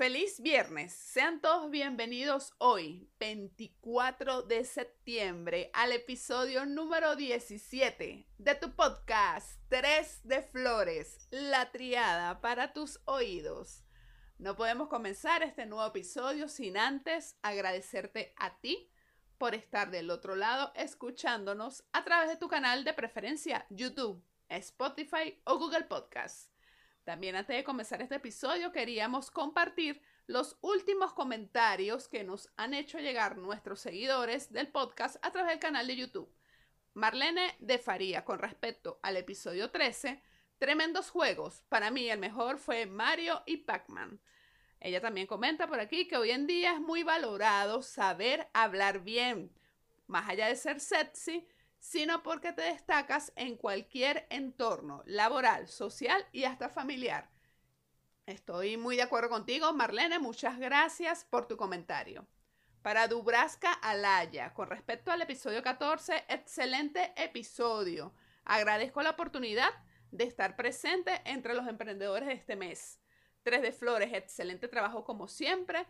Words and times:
Feliz 0.00 0.40
viernes. 0.40 0.94
Sean 0.94 1.42
todos 1.42 1.70
bienvenidos 1.70 2.54
hoy, 2.56 3.10
24 3.20 4.40
de 4.40 4.64
septiembre, 4.64 5.70
al 5.74 5.92
episodio 5.92 6.64
número 6.64 7.16
17 7.16 8.26
de 8.38 8.54
tu 8.54 8.74
podcast 8.74 9.60
Tres 9.68 10.22
de 10.24 10.40
Flores, 10.40 11.28
la 11.30 11.70
triada 11.70 12.40
para 12.40 12.72
tus 12.72 12.98
oídos. 13.04 13.84
No 14.38 14.56
podemos 14.56 14.88
comenzar 14.88 15.42
este 15.42 15.66
nuevo 15.66 15.86
episodio 15.86 16.48
sin 16.48 16.78
antes 16.78 17.36
agradecerte 17.42 18.32
a 18.38 18.58
ti 18.58 18.90
por 19.36 19.54
estar 19.54 19.90
del 19.90 20.10
otro 20.10 20.34
lado 20.34 20.72
escuchándonos 20.76 21.84
a 21.92 22.04
través 22.04 22.30
de 22.30 22.36
tu 22.36 22.48
canal 22.48 22.84
de 22.84 22.94
preferencia 22.94 23.66
YouTube, 23.68 24.24
Spotify 24.48 25.38
o 25.44 25.58
Google 25.58 25.84
Podcast. 25.84 26.50
También 27.04 27.36
antes 27.36 27.56
de 27.56 27.64
comenzar 27.64 28.02
este 28.02 28.16
episodio 28.16 28.72
queríamos 28.72 29.30
compartir 29.30 30.02
los 30.26 30.58
últimos 30.60 31.12
comentarios 31.12 32.08
que 32.08 32.24
nos 32.24 32.50
han 32.56 32.74
hecho 32.74 32.98
llegar 32.98 33.36
nuestros 33.36 33.80
seguidores 33.80 34.52
del 34.52 34.68
podcast 34.68 35.16
a 35.22 35.30
través 35.32 35.50
del 35.50 35.58
canal 35.58 35.86
de 35.86 35.96
YouTube. 35.96 36.32
Marlene 36.94 37.56
de 37.58 37.78
Faría, 37.78 38.24
con 38.24 38.38
respecto 38.38 39.00
al 39.02 39.16
episodio 39.16 39.70
13, 39.70 40.22
tremendos 40.58 41.10
juegos. 41.10 41.64
Para 41.68 41.90
mí 41.90 42.08
el 42.10 42.18
mejor 42.18 42.58
fue 42.58 42.86
Mario 42.86 43.42
y 43.46 43.58
Pac-Man. 43.58 44.20
Ella 44.78 45.00
también 45.00 45.26
comenta 45.26 45.66
por 45.66 45.80
aquí 45.80 46.06
que 46.06 46.16
hoy 46.16 46.30
en 46.30 46.46
día 46.46 46.74
es 46.74 46.80
muy 46.80 47.02
valorado 47.02 47.82
saber 47.82 48.48
hablar 48.52 49.00
bien. 49.00 49.52
Más 50.06 50.28
allá 50.28 50.48
de 50.48 50.56
ser 50.56 50.80
sexy, 50.80 51.46
sino 51.80 52.22
porque 52.22 52.52
te 52.52 52.62
destacas 52.62 53.32
en 53.36 53.56
cualquier 53.56 54.26
entorno 54.30 55.02
laboral, 55.06 55.66
social 55.66 56.24
y 56.30 56.44
hasta 56.44 56.68
familiar. 56.68 57.28
Estoy 58.26 58.76
muy 58.76 58.96
de 58.96 59.02
acuerdo 59.02 59.30
contigo, 59.30 59.72
Marlene. 59.72 60.18
Muchas 60.18 60.58
gracias 60.58 61.24
por 61.24 61.48
tu 61.48 61.56
comentario. 61.56 62.28
Para 62.82 63.08
Dubraska 63.08 63.72
Alaya, 63.72 64.54
con 64.54 64.68
respecto 64.68 65.10
al 65.10 65.22
episodio 65.22 65.62
14, 65.62 66.26
excelente 66.28 67.12
episodio. 67.16 68.14
Agradezco 68.44 69.02
la 69.02 69.10
oportunidad 69.10 69.70
de 70.12 70.24
estar 70.24 70.56
presente 70.56 71.20
entre 71.24 71.54
los 71.54 71.66
emprendedores 71.66 72.28
de 72.28 72.34
este 72.34 72.56
mes. 72.56 73.00
Tres 73.42 73.62
de 73.62 73.72
Flores, 73.72 74.12
excelente 74.12 74.68
trabajo 74.68 75.02
como 75.02 75.28
siempre. 75.28 75.86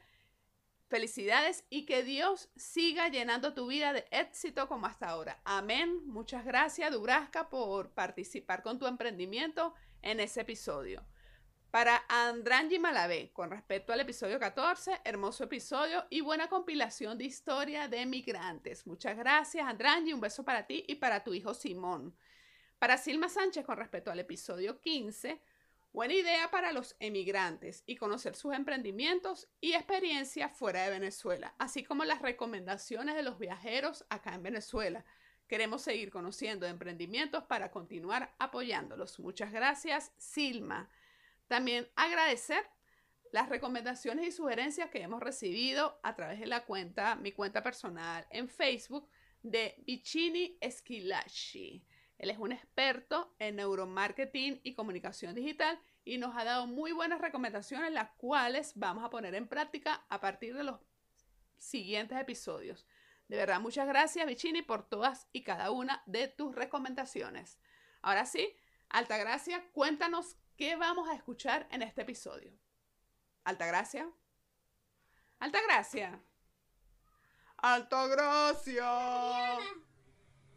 Felicidades 0.90 1.64
y 1.70 1.86
que 1.86 2.02
Dios 2.02 2.50
siga 2.56 3.06
llenando 3.06 3.54
tu 3.54 3.68
vida 3.68 3.92
de 3.92 4.04
éxito 4.10 4.66
como 4.66 4.86
hasta 4.86 5.08
ahora. 5.08 5.40
Amén. 5.44 6.04
Muchas 6.04 6.44
gracias, 6.44 6.90
Dubrasca, 6.90 7.48
por 7.48 7.90
participar 7.90 8.64
con 8.64 8.80
tu 8.80 8.88
emprendimiento 8.88 9.72
en 10.02 10.18
ese 10.18 10.40
episodio. 10.40 11.06
Para 11.70 12.02
Andrangi 12.08 12.80
Malavé, 12.80 13.30
con 13.32 13.50
respecto 13.50 13.92
al 13.92 14.00
episodio 14.00 14.40
14, 14.40 15.02
hermoso 15.04 15.44
episodio 15.44 16.04
y 16.10 16.22
buena 16.22 16.48
compilación 16.48 17.16
de 17.16 17.26
historia 17.26 17.86
de 17.86 18.04
migrantes. 18.04 18.84
Muchas 18.84 19.16
gracias, 19.16 19.64
Andrangi. 19.64 20.12
Un 20.12 20.20
beso 20.20 20.44
para 20.44 20.66
ti 20.66 20.84
y 20.88 20.96
para 20.96 21.22
tu 21.22 21.32
hijo 21.34 21.54
Simón. 21.54 22.16
Para 22.80 22.98
Silma 22.98 23.28
Sánchez, 23.28 23.64
con 23.64 23.76
respecto 23.76 24.10
al 24.10 24.18
episodio 24.18 24.80
15, 24.80 25.40
Buena 25.92 26.14
idea 26.14 26.48
para 26.52 26.70
los 26.70 26.94
emigrantes 27.00 27.82
y 27.84 27.96
conocer 27.96 28.36
sus 28.36 28.54
emprendimientos 28.54 29.48
y 29.60 29.72
experiencias 29.72 30.56
fuera 30.56 30.84
de 30.84 30.90
Venezuela, 30.90 31.56
así 31.58 31.82
como 31.82 32.04
las 32.04 32.22
recomendaciones 32.22 33.16
de 33.16 33.24
los 33.24 33.40
viajeros 33.40 34.06
acá 34.08 34.34
en 34.34 34.44
Venezuela. 34.44 35.04
Queremos 35.48 35.82
seguir 35.82 36.12
conociendo 36.12 36.64
emprendimientos 36.68 37.42
para 37.42 37.72
continuar 37.72 38.32
apoyándolos. 38.38 39.18
Muchas 39.18 39.50
gracias, 39.50 40.12
Silma. 40.16 40.88
También 41.48 41.88
agradecer 41.96 42.64
las 43.32 43.48
recomendaciones 43.48 44.28
y 44.28 44.30
sugerencias 44.30 44.90
que 44.90 45.02
hemos 45.02 45.20
recibido 45.20 45.98
a 46.04 46.14
través 46.14 46.38
de 46.38 46.46
la 46.46 46.66
cuenta, 46.66 47.16
mi 47.16 47.32
cuenta 47.32 47.64
personal 47.64 48.28
en 48.30 48.48
Facebook 48.48 49.08
de 49.42 49.74
Vicini 49.84 50.56
Esquilashi. 50.60 51.84
Él 52.16 52.30
es 52.30 52.38
un 52.38 52.52
experto 52.52 53.34
en 53.38 53.56
neuromarketing 53.56 54.60
y 54.62 54.74
comunicación 54.74 55.34
digital 55.34 55.80
y 56.04 56.18
nos 56.18 56.36
ha 56.36 56.44
dado 56.44 56.66
muy 56.66 56.92
buenas 56.92 57.20
recomendaciones, 57.20 57.92
las 57.92 58.10
cuales 58.12 58.72
vamos 58.76 59.04
a 59.04 59.10
poner 59.10 59.34
en 59.34 59.48
práctica 59.48 60.04
a 60.08 60.20
partir 60.20 60.54
de 60.54 60.64
los 60.64 60.80
siguientes 61.58 62.18
episodios. 62.18 62.86
De 63.28 63.36
verdad, 63.36 63.60
muchas 63.60 63.86
gracias, 63.86 64.26
Vicini, 64.26 64.62
por 64.62 64.88
todas 64.88 65.28
y 65.32 65.44
cada 65.44 65.70
una 65.70 66.02
de 66.06 66.28
tus 66.28 66.54
recomendaciones. 66.54 67.58
Ahora 68.02 68.26
sí, 68.26 68.56
Altagracia, 68.88 69.70
cuéntanos 69.70 70.36
qué 70.56 70.74
vamos 70.74 71.08
a 71.08 71.14
escuchar 71.14 71.68
en 71.70 71.82
este 71.82 72.02
episodio. 72.02 72.52
Altagracia. 73.44 74.10
Altagracia. 75.38 76.20
Altagracia. 77.58 79.58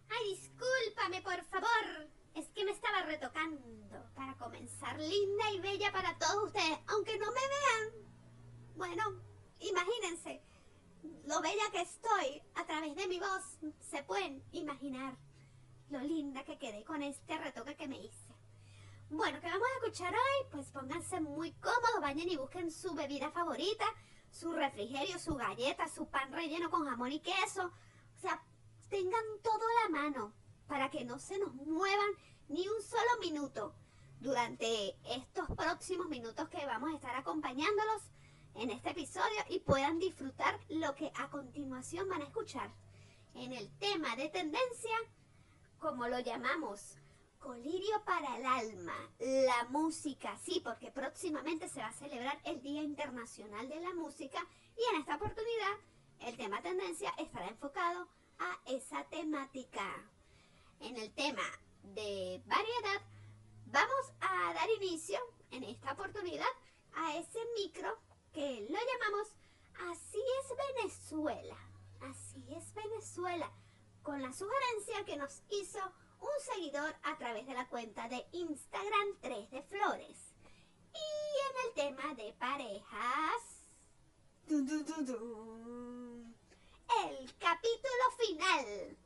Ay, 0.09 0.29
discúlpame, 0.29 1.21
por 1.21 1.43
favor. 1.45 2.12
Es 2.35 2.49
que 2.49 2.65
me 2.65 2.71
estaba 2.71 3.03
retocando 3.03 4.11
para 4.15 4.35
comenzar 4.37 4.99
linda 4.99 5.51
y 5.51 5.59
bella 5.59 5.91
para 5.91 6.17
todos 6.17 6.45
ustedes, 6.45 6.79
aunque 6.87 7.17
no 7.19 7.27
me 7.27 7.41
vean. 7.41 8.07
Bueno, 8.75 9.21
imagínense 9.59 10.41
lo 11.25 11.41
bella 11.41 11.69
que 11.71 11.81
estoy 11.81 12.41
a 12.55 12.65
través 12.65 12.95
de 12.95 13.07
mi 13.07 13.19
voz. 13.19 13.59
Se 13.79 14.03
pueden 14.03 14.43
imaginar 14.51 15.17
lo 15.89 15.99
linda 15.99 16.43
que 16.43 16.57
quedé 16.57 16.83
con 16.83 17.03
este 17.03 17.37
retoque 17.37 17.75
que 17.75 17.87
me 17.87 17.99
hice. 17.99 18.33
Bueno, 19.09 19.39
¿qué 19.39 19.47
vamos 19.47 19.67
a 19.67 19.85
escuchar 19.85 20.13
hoy? 20.13 20.47
Pues 20.51 20.71
pónganse 20.71 21.21
muy 21.21 21.51
cómodos, 21.53 22.01
vayan 22.01 22.29
y 22.29 22.35
busquen 22.35 22.71
su 22.71 22.95
bebida 22.95 23.29
favorita, 23.31 23.85
su 24.31 24.53
refrigerio, 24.53 25.19
su 25.19 25.35
galleta, 25.35 25.87
su 25.87 26.07
pan 26.07 26.33
relleno 26.33 26.71
con 26.71 26.85
jamón 26.87 27.11
y 27.11 27.19
queso. 27.19 27.71
O 28.17 28.19
sea, 28.19 28.43
tengan 28.89 29.23
todo 29.43 29.61
a 29.61 29.83
la 29.83 30.01
mano 30.01 30.33
para 30.67 30.89
que 30.89 31.05
no 31.05 31.19
se 31.19 31.37
nos 31.39 31.53
muevan 31.53 32.11
ni 32.47 32.67
un 32.67 32.81
solo 32.81 33.19
minuto 33.21 33.73
durante 34.19 34.95
estos 35.05 35.47
próximos 35.55 36.07
minutos 36.07 36.47
que 36.49 36.65
vamos 36.65 36.91
a 36.91 36.95
estar 36.95 37.15
acompañándolos 37.15 38.03
en 38.55 38.69
este 38.69 38.91
episodio 38.91 39.43
y 39.49 39.59
puedan 39.59 39.99
disfrutar 39.99 40.59
lo 40.69 40.95
que 40.95 41.11
a 41.15 41.29
continuación 41.29 42.07
van 42.07 42.21
a 42.21 42.25
escuchar 42.25 42.71
en 43.35 43.51
el 43.51 43.69
tema 43.79 44.15
de 44.15 44.29
tendencia, 44.29 44.95
como 45.79 46.07
lo 46.07 46.19
llamamos, 46.19 46.97
colirio 47.39 48.01
para 48.05 48.37
el 48.37 48.45
alma, 48.45 48.95
la 49.19 49.67
música, 49.69 50.37
sí, 50.37 50.61
porque 50.63 50.91
próximamente 50.91 51.67
se 51.67 51.81
va 51.81 51.87
a 51.87 51.93
celebrar 51.93 52.39
el 52.45 52.61
Día 52.61 52.81
Internacional 52.81 53.67
de 53.67 53.81
la 53.81 53.93
Música 53.93 54.39
y 54.77 54.95
en 54.95 55.01
esta 55.01 55.15
oportunidad 55.15 55.73
el 56.21 56.37
tema 56.37 56.61
tendencia 56.61 57.13
estará 57.17 57.47
enfocado 57.47 58.07
a 58.39 58.59
esa 58.67 59.03
temática. 59.09 59.83
En 60.83 60.97
el 60.97 61.13
tema 61.13 61.43
de 61.81 62.41
variedad, 62.45 63.01
vamos 63.67 64.13
a 64.19 64.53
dar 64.53 64.69
inicio 64.81 65.17
en 65.51 65.63
esta 65.63 65.93
oportunidad 65.93 66.45
a 66.93 67.15
ese 67.15 67.39
micro 67.55 67.97
que 68.33 68.67
lo 68.69 68.77
llamamos 68.77 69.29
Así 69.89 70.19
es 70.19 70.57
Venezuela. 70.75 71.57
Así 72.01 72.43
es 72.53 72.73
Venezuela. 72.73 73.49
Con 74.01 74.21
la 74.21 74.33
sugerencia 74.33 75.05
que 75.05 75.15
nos 75.15 75.41
hizo 75.49 75.79
un 76.19 76.53
seguidor 76.53 76.93
a 77.03 77.17
través 77.17 77.47
de 77.47 77.53
la 77.53 77.69
cuenta 77.69 78.09
de 78.09 78.25
Instagram 78.33 79.07
3 79.21 79.51
de 79.51 79.63
Flores. 79.63 80.35
Y 80.93 81.39
en 81.47 81.67
el 81.69 81.73
tema 81.75 82.13
de 82.13 82.33
parejas 82.33 83.53
el 87.05 87.33
capítulo 87.39 88.03
final 88.17 88.97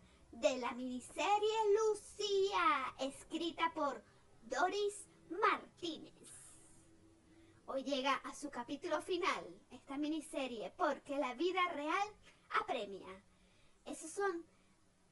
de 0.42 0.58
la 0.58 0.72
miniserie 0.74 1.58
Lucía, 1.80 2.94
escrita 3.00 3.72
por 3.74 4.04
Doris 4.44 5.08
Martínez. 5.30 6.14
Hoy 7.66 7.84
llega 7.84 8.14
a 8.24 8.36
su 8.36 8.52
capítulo 8.52 9.02
final 9.02 9.46
esta 9.72 9.98
miniserie 9.98 10.72
porque 10.78 11.18
la 11.18 11.34
vida 11.34 11.62
real 11.74 12.08
apremia. 12.62 13.08
Esos 13.86 14.12
son 14.12 14.46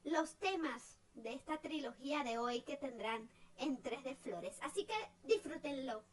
los 0.04 0.36
temas 0.36 0.96
de 1.14 1.34
esta 1.34 1.58
trilogía 1.58 2.22
de 2.22 2.38
hoy 2.38 2.60
que 2.60 2.76
tendrán 2.76 3.28
en 3.58 3.82
Tres 3.82 4.04
de 4.04 4.14
Flores. 4.14 4.56
Así 4.62 4.84
que 4.84 4.94
disfrútenlo. 5.24 6.04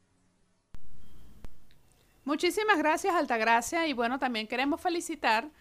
Muchísimas 2.25 2.80
gracias, 2.80 3.13
Altagracia. 3.13 3.86
Y 3.86 3.94
bueno, 3.94 4.18
también 4.18 4.48
queremos 4.48 4.81
felicitar 4.81 5.51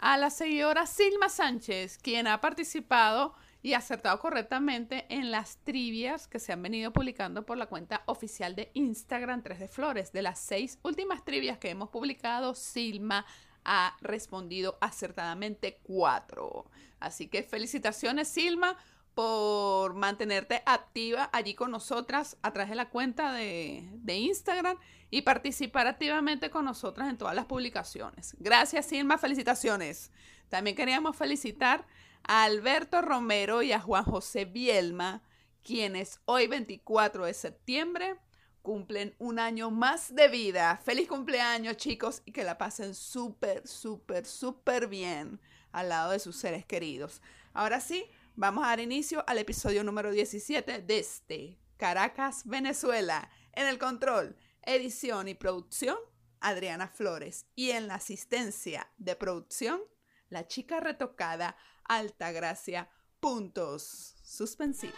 a 0.00 0.16
la 0.16 0.30
seguidora 0.30 0.86
Silma 0.86 1.28
Sánchez, 1.28 1.98
quien 1.98 2.26
ha 2.26 2.40
participado 2.40 3.34
y 3.62 3.74
acertado 3.74 4.18
correctamente 4.18 5.04
en 5.10 5.30
las 5.30 5.58
trivias 5.58 6.26
que 6.26 6.38
se 6.38 6.52
han 6.52 6.62
venido 6.62 6.90
publicando 6.90 7.44
por 7.44 7.58
la 7.58 7.66
cuenta 7.66 8.02
oficial 8.06 8.56
de 8.56 8.70
Instagram 8.72 9.42
3 9.42 9.60
de 9.60 9.68
Flores. 9.68 10.12
De 10.12 10.22
las 10.22 10.38
seis 10.38 10.78
últimas 10.82 11.22
trivias 11.24 11.58
que 11.58 11.68
hemos 11.68 11.90
publicado, 11.90 12.54
Silma 12.54 13.26
ha 13.62 13.94
respondido 14.00 14.78
acertadamente 14.80 15.78
cuatro. 15.82 16.64
Así 16.98 17.28
que 17.28 17.42
felicitaciones, 17.42 18.28
Silma, 18.28 18.78
por 19.14 19.92
mantenerte 19.92 20.62
activa 20.64 21.28
allí 21.34 21.54
con 21.54 21.70
nosotras 21.70 22.38
a 22.40 22.52
través 22.52 22.70
de 22.70 22.76
la 22.76 22.88
cuenta 22.88 23.32
de, 23.34 23.86
de, 23.92 24.14
Instagram 24.14 24.78
y 25.10 25.22
participar 25.22 25.86
activamente 25.86 26.50
con 26.50 26.64
nosotras 26.64 27.08
en 27.08 27.18
todas 27.18 27.34
las 27.34 27.46
publicaciones. 27.46 28.36
Gracias, 28.38 28.86
Silma. 28.86 29.18
Felicitaciones. 29.18 30.12
También 30.48 30.76
queríamos 30.76 31.16
felicitar 31.16 31.86
a 32.22 32.44
Alberto 32.44 33.02
Romero 33.02 33.62
y 33.62 33.72
a 33.72 33.80
Juan 33.80 34.04
José 34.04 34.44
Bielma, 34.44 35.22
quienes 35.62 36.20
hoy 36.24 36.46
24 36.46 37.26
de 37.26 37.34
septiembre 37.34 38.16
cumplen 38.62 39.14
un 39.18 39.38
año 39.38 39.70
más 39.70 40.14
de 40.14 40.28
vida. 40.28 40.80
Feliz 40.84 41.08
cumpleaños 41.08 41.76
chicos 41.76 42.22
y 42.24 42.32
que 42.32 42.44
la 42.44 42.58
pasen 42.58 42.94
súper, 42.94 43.66
súper, 43.66 44.26
súper 44.26 44.86
bien 44.86 45.40
al 45.72 45.88
lado 45.88 46.12
de 46.12 46.18
sus 46.18 46.36
seres 46.36 46.64
queridos. 46.64 47.22
Ahora 47.52 47.80
sí, 47.80 48.04
vamos 48.36 48.64
a 48.64 48.68
dar 48.68 48.80
inicio 48.80 49.24
al 49.26 49.38
episodio 49.38 49.82
número 49.82 50.10
17 50.10 50.82
de 50.82 50.98
este 50.98 51.58
Caracas, 51.76 52.42
Venezuela. 52.44 53.30
En 53.52 53.66
el 53.66 53.78
control, 53.78 54.36
edición 54.64 55.28
y 55.28 55.34
producción, 55.34 55.96
Adriana 56.40 56.88
Flores. 56.88 57.46
Y 57.54 57.70
en 57.70 57.88
la 57.88 57.96
asistencia 57.96 58.90
de 58.98 59.16
producción, 59.16 59.80
la 60.28 60.46
chica 60.46 60.80
retocada, 60.80 61.56
Altagracia. 61.84 62.88
Puntos 63.20 64.16
suspensivos. 64.22 64.94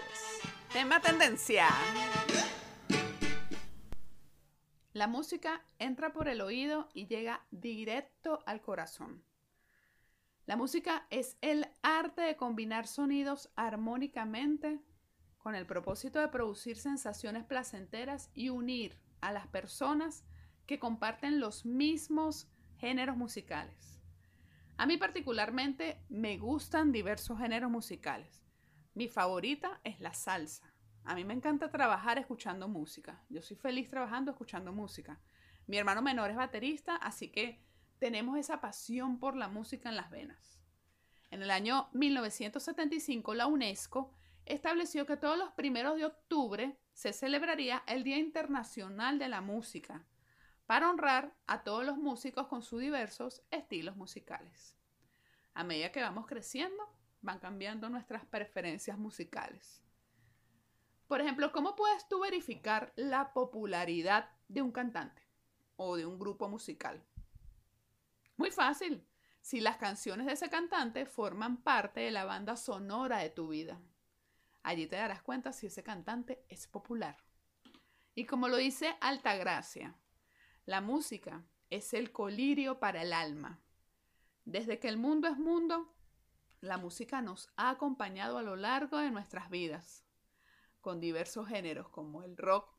Tema 0.73 1.01
tendencia. 1.01 1.67
La 4.93 5.09
música 5.09 5.65
entra 5.79 6.13
por 6.13 6.29
el 6.29 6.41
oído 6.41 6.89
y 6.95 7.07
llega 7.07 7.45
directo 7.51 8.41
al 8.47 8.61
corazón. 8.61 9.25
La 10.45 10.57
música 10.57 11.07
es 11.11 11.37
el 11.41 11.67
arte 11.83 12.21
de 12.21 12.37
combinar 12.37 12.87
sonidos 12.87 13.51
armónicamente 13.57 14.81
con 15.39 15.55
el 15.55 15.67
propósito 15.67 16.21
de 16.21 16.29
producir 16.29 16.77
sensaciones 16.77 17.45
placenteras 17.45 18.31
y 18.35 18.51
unir 18.51 19.01
a 19.23 19.33
las 19.33 19.47
personas 19.47 20.25
que 20.67 20.79
comparten 20.79 21.41
los 21.41 21.65
mismos 21.65 22.49
géneros 22.77 23.17
musicales. 23.17 24.03
A 24.77 24.85
mí 24.85 24.97
particularmente 24.97 26.05
me 26.09 26.37
gustan 26.37 26.93
diversos 26.93 27.39
géneros 27.39 27.71
musicales. 27.71 28.43
Mi 28.95 29.09
favorita 29.09 29.81
es 29.85 30.01
la 30.01 30.13
salsa. 30.13 30.75
A 31.05 31.15
mí 31.15 31.25
me 31.25 31.35
encanta 31.35 31.71
trabajar 31.71 32.19
escuchando 32.19 32.69
música. 32.69 33.25
Yo 33.29 33.43
soy 33.43 33.57
feliz 33.57 33.89
trabajando 33.89 34.33
escuchando 34.33 34.73
música. 34.73 35.21
Mi 35.67 35.79
hermano 35.79 36.03
menor 36.03 36.31
es 36.31 36.37
baterista, 36.37 36.97
así 36.97 37.31
que 37.31 37.65
tenemos 37.99 38.37
esa 38.37 38.61
pasión 38.61 39.19
por 39.19 39.37
la 39.37 39.49
música 39.49 39.89
en 39.89 39.97
las 39.97 40.11
venas. 40.11 40.61
En 41.31 41.43
el 41.43 41.51
año 41.51 41.89
1975, 41.93 43.35
la 43.35 43.47
UNESCO 43.47 44.13
estableció 44.45 45.07
que 45.07 45.17
todos 45.17 45.39
los 45.39 45.53
primeros 45.53 45.97
de 45.97 46.07
octubre 46.07 46.77
se 46.93 47.13
celebraría 47.13 47.83
el 47.87 48.05
Día 48.05 48.19
Internacional 48.19 49.19
de 49.19 49.29
la 49.29 49.41
Música, 49.41 50.05
para 50.67 50.89
honrar 50.89 51.35
a 51.47 51.65
todos 51.65 51.85
los 51.85 51.99
músicos 51.99 52.47
con 52.47 52.63
sus 52.63 52.81
diversos 52.81 53.43
estilos 53.51 53.97
musicales. 53.97 54.77
A 55.55 55.65
medida 55.65 55.93
que 55.93 56.01
vamos 56.01 56.27
creciendo, 56.27 56.83
van 57.21 57.41
cambiando 57.41 57.89
nuestras 57.91 58.25
preferencias 58.25 58.97
musicales. 58.99 59.83
Por 61.09 61.21
ejemplo, 61.21 61.53
¿cómo 61.53 61.77
puedes 61.77 62.09
tú 62.09 62.21
verificar 62.21 62.93
la 62.97 63.35
popularidad 63.35 64.31
de 64.49 64.63
un 64.63 64.73
cantante 64.73 65.23
o 65.77 65.97
de 65.97 66.07
un 66.07 66.19
grupo 66.19 66.49
musical? 66.49 67.05
Muy 68.37 68.51
fácil. 68.51 69.07
Si 69.43 69.61
las 69.61 69.77
canciones 69.77 70.27
de 70.27 70.33
ese 70.33 70.49
cantante 70.49 71.05
forman 71.05 71.63
parte 71.63 72.01
de 72.01 72.13
la 72.13 72.25
banda 72.25 72.57
sonora 72.57 73.19
de 73.19 73.29
tu 73.31 73.49
vida. 73.49 73.79
Allí 74.63 74.87
te 74.87 74.97
darás 74.97 75.23
cuenta 75.23 75.53
si 75.53 75.67
ese 75.67 75.83
cantante 75.83 76.45
es 76.49 76.67
popular. 76.67 77.17
Y 78.15 78.27
como 78.27 78.49
lo 78.49 78.57
dice 78.57 78.97
Altagracia, 79.01 79.97
la 80.67 80.81
música 80.81 81.45
es 81.71 81.95
el 81.95 82.13
colirio 82.13 82.79
para 82.79 83.03
el 83.03 83.13
alma. 83.13 83.63
Desde 84.45 84.79
que 84.79 84.89
el 84.89 84.99
mundo 84.99 85.29
es 85.29 85.39
mundo, 85.39 85.95
la 86.61 86.79
música 86.79 87.23
nos 87.23 87.51
ha 87.57 87.71
acompañado 87.71 88.39
a 88.39 88.43
lo 88.43 88.57
largo 88.57 88.99
de 88.99 89.11
nuestras 89.11 89.51
vidas 89.51 90.05
con 90.81 91.01
diversos 91.01 91.49
géneros 91.49 91.89
como 91.89 92.23
el 92.23 92.37
rock, 92.37 92.77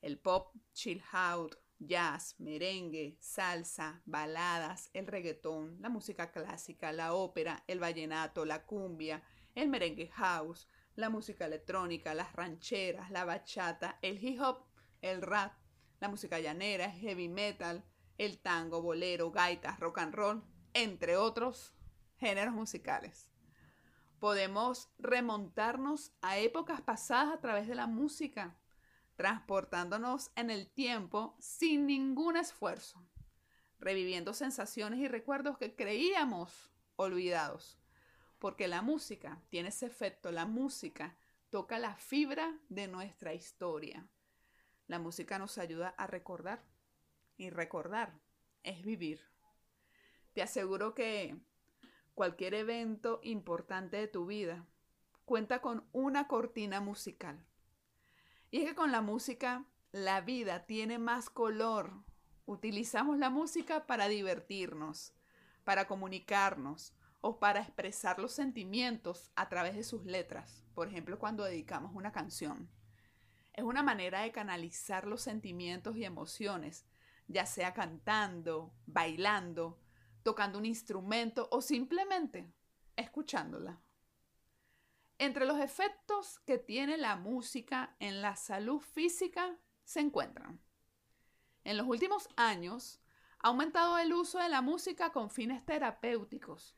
el 0.00 0.18
pop, 0.18 0.54
chill 0.72 1.02
out, 1.12 1.54
jazz, 1.78 2.34
merengue, 2.38 3.16
salsa, 3.20 4.02
baladas, 4.04 4.88
el 4.94 5.06
reggaetón, 5.06 5.80
la 5.80 5.88
música 5.88 6.30
clásica, 6.32 6.92
la 6.92 7.14
ópera, 7.14 7.64
el 7.66 7.80
vallenato, 7.80 8.44
la 8.44 8.64
cumbia, 8.64 9.22
el 9.54 9.68
merengue 9.68 10.08
house, 10.08 10.68
la 10.96 11.10
música 11.10 11.46
electrónica, 11.46 12.14
las 12.14 12.32
rancheras, 12.34 13.10
la 13.10 13.24
bachata, 13.24 13.98
el 14.02 14.22
hip 14.22 14.40
hop, 14.40 14.64
el 15.02 15.22
rap, 15.22 15.52
la 16.00 16.08
música 16.08 16.38
llanera, 16.38 16.90
heavy 16.90 17.28
metal, 17.28 17.84
el 18.18 18.38
tango, 18.38 18.82
bolero, 18.82 19.30
gaitas, 19.30 19.80
rock 19.80 19.98
and 19.98 20.14
roll, 20.14 20.44
entre 20.72 21.16
otros 21.16 21.74
géneros 22.16 22.54
musicales 22.54 23.28
podemos 24.24 24.88
remontarnos 24.98 26.10
a 26.22 26.38
épocas 26.38 26.80
pasadas 26.80 27.34
a 27.34 27.40
través 27.42 27.68
de 27.68 27.74
la 27.74 27.86
música, 27.86 28.56
transportándonos 29.16 30.30
en 30.34 30.48
el 30.48 30.66
tiempo 30.66 31.36
sin 31.38 31.86
ningún 31.86 32.38
esfuerzo, 32.38 33.06
reviviendo 33.78 34.32
sensaciones 34.32 35.00
y 35.00 35.08
recuerdos 35.08 35.58
que 35.58 35.76
creíamos 35.76 36.72
olvidados. 36.96 37.78
Porque 38.44 38.68
la 38.68 38.82
música 38.82 39.40
tiene 39.48 39.70
ese 39.70 39.86
efecto, 39.86 40.30
la 40.30 40.44
música 40.44 41.16
toca 41.48 41.78
la 41.78 41.96
fibra 41.96 42.60
de 42.68 42.88
nuestra 42.88 43.32
historia. 43.32 44.06
La 44.86 44.98
música 44.98 45.38
nos 45.38 45.56
ayuda 45.56 45.94
a 45.96 46.06
recordar 46.06 46.62
y 47.38 47.48
recordar 47.48 48.20
es 48.62 48.84
vivir. 48.84 49.22
Te 50.34 50.42
aseguro 50.42 50.94
que 50.94 51.40
cualquier 52.12 52.52
evento 52.52 53.18
importante 53.22 53.96
de 53.96 54.08
tu 54.08 54.26
vida 54.26 54.66
cuenta 55.24 55.62
con 55.62 55.88
una 55.92 56.28
cortina 56.28 56.82
musical. 56.82 57.46
Y 58.50 58.58
es 58.58 58.66
que 58.66 58.74
con 58.74 58.92
la 58.92 59.00
música 59.00 59.64
la 59.90 60.20
vida 60.20 60.66
tiene 60.66 60.98
más 60.98 61.30
color. 61.30 61.94
Utilizamos 62.44 63.16
la 63.16 63.30
música 63.30 63.86
para 63.86 64.06
divertirnos, 64.08 65.14
para 65.64 65.86
comunicarnos 65.86 66.92
o 67.26 67.38
para 67.38 67.60
expresar 67.60 68.18
los 68.18 68.32
sentimientos 68.32 69.30
a 69.34 69.48
través 69.48 69.74
de 69.74 69.82
sus 69.82 70.04
letras. 70.04 70.62
Por 70.74 70.88
ejemplo, 70.88 71.18
cuando 71.18 71.42
dedicamos 71.42 71.94
una 71.94 72.12
canción. 72.12 72.68
Es 73.54 73.64
una 73.64 73.82
manera 73.82 74.20
de 74.20 74.30
canalizar 74.30 75.06
los 75.06 75.22
sentimientos 75.22 75.96
y 75.96 76.04
emociones, 76.04 76.84
ya 77.26 77.46
sea 77.46 77.72
cantando, 77.72 78.74
bailando, 78.84 79.80
tocando 80.22 80.58
un 80.58 80.66
instrumento 80.66 81.48
o 81.50 81.62
simplemente 81.62 82.52
escuchándola. 82.94 83.80
Entre 85.16 85.46
los 85.46 85.58
efectos 85.60 86.40
que 86.40 86.58
tiene 86.58 86.98
la 86.98 87.16
música 87.16 87.96
en 88.00 88.20
la 88.20 88.36
salud 88.36 88.80
física 88.80 89.56
se 89.82 90.00
encuentran. 90.00 90.60
En 91.64 91.78
los 91.78 91.86
últimos 91.86 92.28
años 92.36 93.00
ha 93.38 93.48
aumentado 93.48 93.96
el 93.96 94.12
uso 94.12 94.40
de 94.40 94.50
la 94.50 94.60
música 94.60 95.10
con 95.10 95.30
fines 95.30 95.64
terapéuticos, 95.64 96.76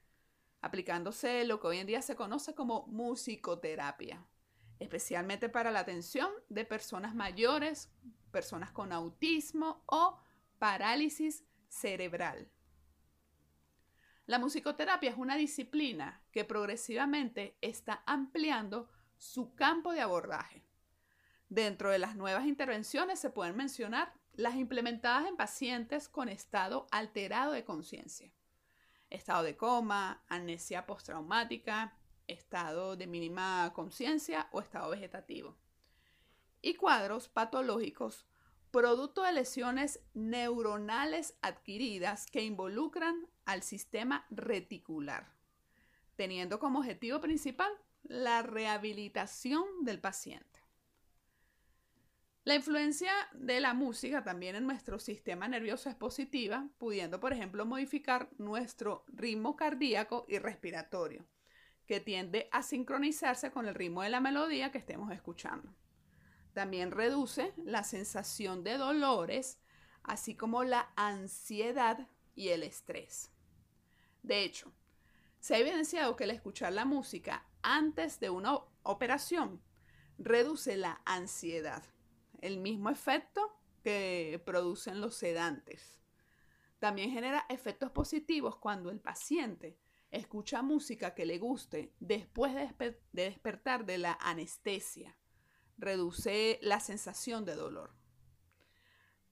aplicándose 0.61 1.45
lo 1.45 1.61
que 1.61 1.67
hoy 1.69 1.79
en 1.79 1.87
día 1.87 2.03
se 2.03 2.17
conoce 2.17 2.55
como 2.55 2.87
musicoterapia, 2.89 4.27
especialmente 4.79 5.49
para 5.49 5.71
la 5.71 5.81
atención 5.81 6.31
de 6.49 6.65
personas 6.65 7.15
mayores, 7.15 7.91
personas 8.31 8.71
con 8.73 8.93
autismo 8.93 9.83
o 9.87 10.19
parálisis 10.59 11.45
cerebral. 11.69 12.51
La 14.27 14.39
musicoterapia 14.41 15.11
es 15.11 15.17
una 15.17 15.37
disciplina 15.37 16.21
que 16.33 16.45
progresivamente 16.45 17.57
está 17.61 18.03
ampliando 18.07 18.91
su 19.17 19.55
campo 19.55 19.93
de 19.93 20.01
abordaje. 20.01 20.65
Dentro 21.49 21.91
de 21.91 22.01
las 22.01 22.17
nuevas 22.17 22.47
intervenciones 22.47 23.21
se 23.21 23.31
pueden 23.31 23.57
mencionar 23.57 24.13
las 24.35 24.57
implementadas 24.57 25.29
en 25.29 25.37
pacientes 25.37 26.09
con 26.09 26.29
estado 26.29 26.89
alterado 26.91 27.53
de 27.53 27.65
conciencia, 27.65 28.33
estado 29.11 29.43
de 29.43 29.57
coma, 29.57 30.23
amnesia 30.29 30.87
postraumática, 30.87 31.97
estado 32.27 32.97
de 32.97 33.07
mínima 33.07 33.73
conciencia 33.75 34.49
o 34.53 34.61
estado 34.61 34.91
vegetativo, 34.91 35.57
y 36.63 36.75
cuadros 36.75 37.29
patológicos 37.29 38.27
producto 38.71 39.23
de 39.23 39.33
lesiones 39.33 40.01
neuronales 40.13 41.35
adquiridas 41.41 42.27
que 42.27 42.43
involucran 42.43 43.27
al 43.47 43.63
sistema 43.63 44.27
reticular, 44.31 45.33
teniendo 46.17 46.59
como 46.59 46.81
objetivo 46.81 47.21
principal 47.21 47.73
la 48.03 48.43
rehabilitación 48.43 49.65
del 49.83 50.01
paciente. 50.01 50.56
La 52.47 52.55
influencia 52.55 53.11
de 53.33 53.59
la 53.59 53.75
música 53.75 54.23
también 54.23 54.55
en 54.55 54.69
nuestro 54.69 55.01
sistema 55.01 55.49
nervioso 55.49 55.89
es 55.89 55.97
positiva, 55.97 56.69
pudiendo, 56.79 57.19
por 57.19 57.33
ejemplo, 57.33 57.67
modificar 57.67 58.29
nuestro 58.39 59.05
ritmo 59.09 59.57
cardíaco 59.57 60.27
y 60.29 60.39
respiratorio, 60.39 61.27
que 61.87 61.99
tiende 61.99 62.49
a 62.53 62.63
sincronizarse 62.63 63.51
con 63.51 63.67
el 63.67 63.75
ritmo 63.75 64.03
de 64.03 64.11
la 64.11 64.21
melodía 64.21 64.71
que 64.71 64.79
estemos 64.79 65.11
escuchando. 65.11 65.75
También 66.53 66.93
reduce 66.93 67.53
la 67.57 67.83
sensación 67.83 68.63
de 68.63 68.79
dolores, 68.79 69.59
así 70.05 70.37
como 70.37 70.63
la 70.63 70.93
ansiedad 70.95 72.07
y 72.37 72.51
el 72.51 72.63
estrés. 72.63 73.33
De 74.23 74.45
hecho, 74.45 74.73
se 75.41 75.57
ha 75.57 75.59
evidenciado 75.59 76.15
que 76.15 76.23
el 76.23 76.31
escuchar 76.31 76.73
la 76.73 76.85
música 76.85 77.45
antes 77.63 78.21
de 78.21 78.31
una 78.31 78.57
operación 78.85 79.61
reduce 80.17 80.77
la 80.77 81.03
ansiedad, 81.07 81.83
el 82.43 82.59
mismo 82.59 82.91
efecto 82.91 83.57
que 83.83 84.43
producen 84.45 85.01
los 85.01 85.15
sedantes. 85.17 86.01
También 86.79 87.11
genera 87.11 87.47
efectos 87.49 87.91
positivos 87.91 88.57
cuando 88.57 88.91
el 88.91 89.01
paciente 89.01 89.79
escucha 90.11 90.63
música 90.63 91.15
que 91.15 91.27
le 91.27 91.39
guste 91.39 91.95
después 92.01 92.55
de, 92.55 93.01
despertar 93.13 93.87
de 93.87 93.99
la 93.99 94.19
anestesia 94.21 95.17
reduce 95.79 96.59
la 96.63 96.81
sensación 96.81 97.45
de 97.45 97.55
dolor. 97.55 97.95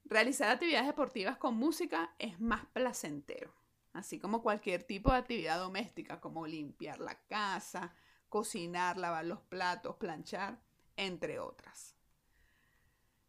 Realizar 0.04 0.50
actividades 0.50 0.86
deportivas 0.86 1.38
con 1.38 1.56
música 1.56 2.14
es 2.18 2.38
más 2.40 2.66
placentero, 2.66 3.54
así 3.92 4.18
como 4.18 4.42
cualquier 4.42 4.84
tipo 4.84 5.10
de 5.10 5.18
actividad 5.18 5.58
doméstica 5.58 6.20
como 6.20 6.46
limpiar 6.46 7.00
la 7.00 7.18
casa, 7.26 7.94
cocinar, 8.28 8.98
lavar 8.98 9.24
los 9.24 9.40
platos, 9.40 9.96
planchar, 9.96 10.60
entre 10.96 11.38
otras. 11.38 11.93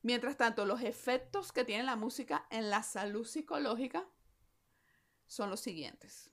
Mientras 0.06 0.38
tanto, 0.38 0.68
los 0.68 0.84
efectos 0.84 1.52
que 1.52 1.64
tiene 1.64 1.82
la 1.82 1.96
música 1.96 2.46
en 2.52 2.70
la 2.70 2.84
salud 2.84 3.26
psicológica 3.26 4.08
son 5.26 5.50
los 5.50 5.62
siguientes. 5.62 6.30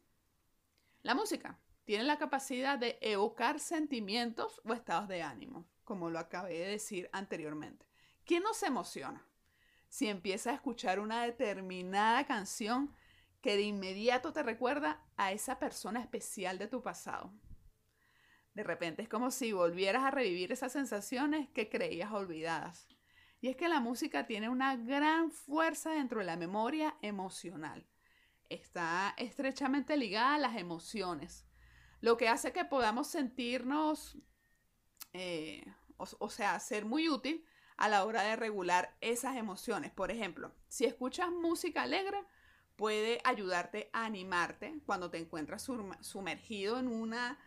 La 1.01 1.15
música 1.15 1.59
tiene 1.85 2.05
la 2.05 2.19
capacidad 2.19 2.79
de 2.79 2.99
evocar 3.01 3.61
sentimientos 3.61 4.61
o 4.67 4.75
estados 4.75 5.09
de 5.09 5.23
ánimo 5.23 5.71
como 5.85 6.11
lo 6.11 6.19
acabé 6.19 6.59
de 6.59 6.69
decir 6.69 7.09
anteriormente. 7.15 7.87
¿Quién 8.27 8.43
no 8.43 8.53
se 8.53 8.67
emociona 8.67 9.27
si 9.89 10.07
empieza 10.07 10.51
a 10.51 10.55
escuchar 10.55 11.01
una 11.01 11.25
determinada 11.25 12.27
canción 12.27 12.95
que 13.41 13.57
de 13.57 13.63
inmediato 13.63 14.35
te 14.35 14.43
recuerda 14.43 15.03
a 15.17 15.33
esa 15.33 15.59
persona 15.59 16.03
especial 16.03 16.59
de 16.59 16.69
tu 16.69 16.83
pasado? 16.83 17.33
De 18.53 18.65
repente 18.65 19.01
es 19.01 19.09
como 19.09 19.31
si 19.31 19.53
volvieras 19.53 20.05
a 20.05 20.11
revivir 20.11 20.53
esas 20.53 20.73
sensaciones 20.73 21.49
que 21.49 21.71
creías 21.71 22.13
olvidadas. 22.13 22.87
Y 23.43 23.49
es 23.49 23.57
que 23.57 23.69
la 23.69 23.81
música 23.81 24.25
tiene 24.25 24.49
una 24.49 24.77
gran 24.77 25.33
fuerza 25.33 25.91
dentro 25.91 26.21
de 26.21 26.27
la 26.27 26.37
memoria 26.37 26.97
emocional. 27.03 27.85
Está 28.49 29.15
estrechamente 29.19 29.97
ligada 29.97 30.37
a 30.37 30.39
las 30.39 30.57
emociones, 30.57 31.45
lo 32.01 32.17
que 32.17 32.29
hace 32.29 32.53
que 32.53 32.65
podamos 32.65 33.09
sentirnos 33.09 34.17
eh, 35.13 35.65
o, 35.97 36.31
sea, 36.31 36.61
ser 36.61 36.85
muy 36.85 37.09
útil 37.09 37.45
a 37.77 37.89
la 37.89 38.05
hora 38.05 38.23
de 38.23 38.37
regular 38.37 38.97
esas 39.01 39.37
emociones. 39.37 39.91
Por 39.91 40.13
ejemplo, 40.13 40.55
si 40.69 40.85
escuchas 40.85 41.33
música 41.33 41.83
alegre, 41.83 42.25
puede 42.77 43.21
ayudarte 43.25 43.91
a 43.93 44.05
animarte 44.05 44.81
cuando 44.87 45.11
te 45.11 45.19
encuentras 45.19 45.69
sumergido 46.01 46.79
en 46.79 46.87
una 46.87 47.41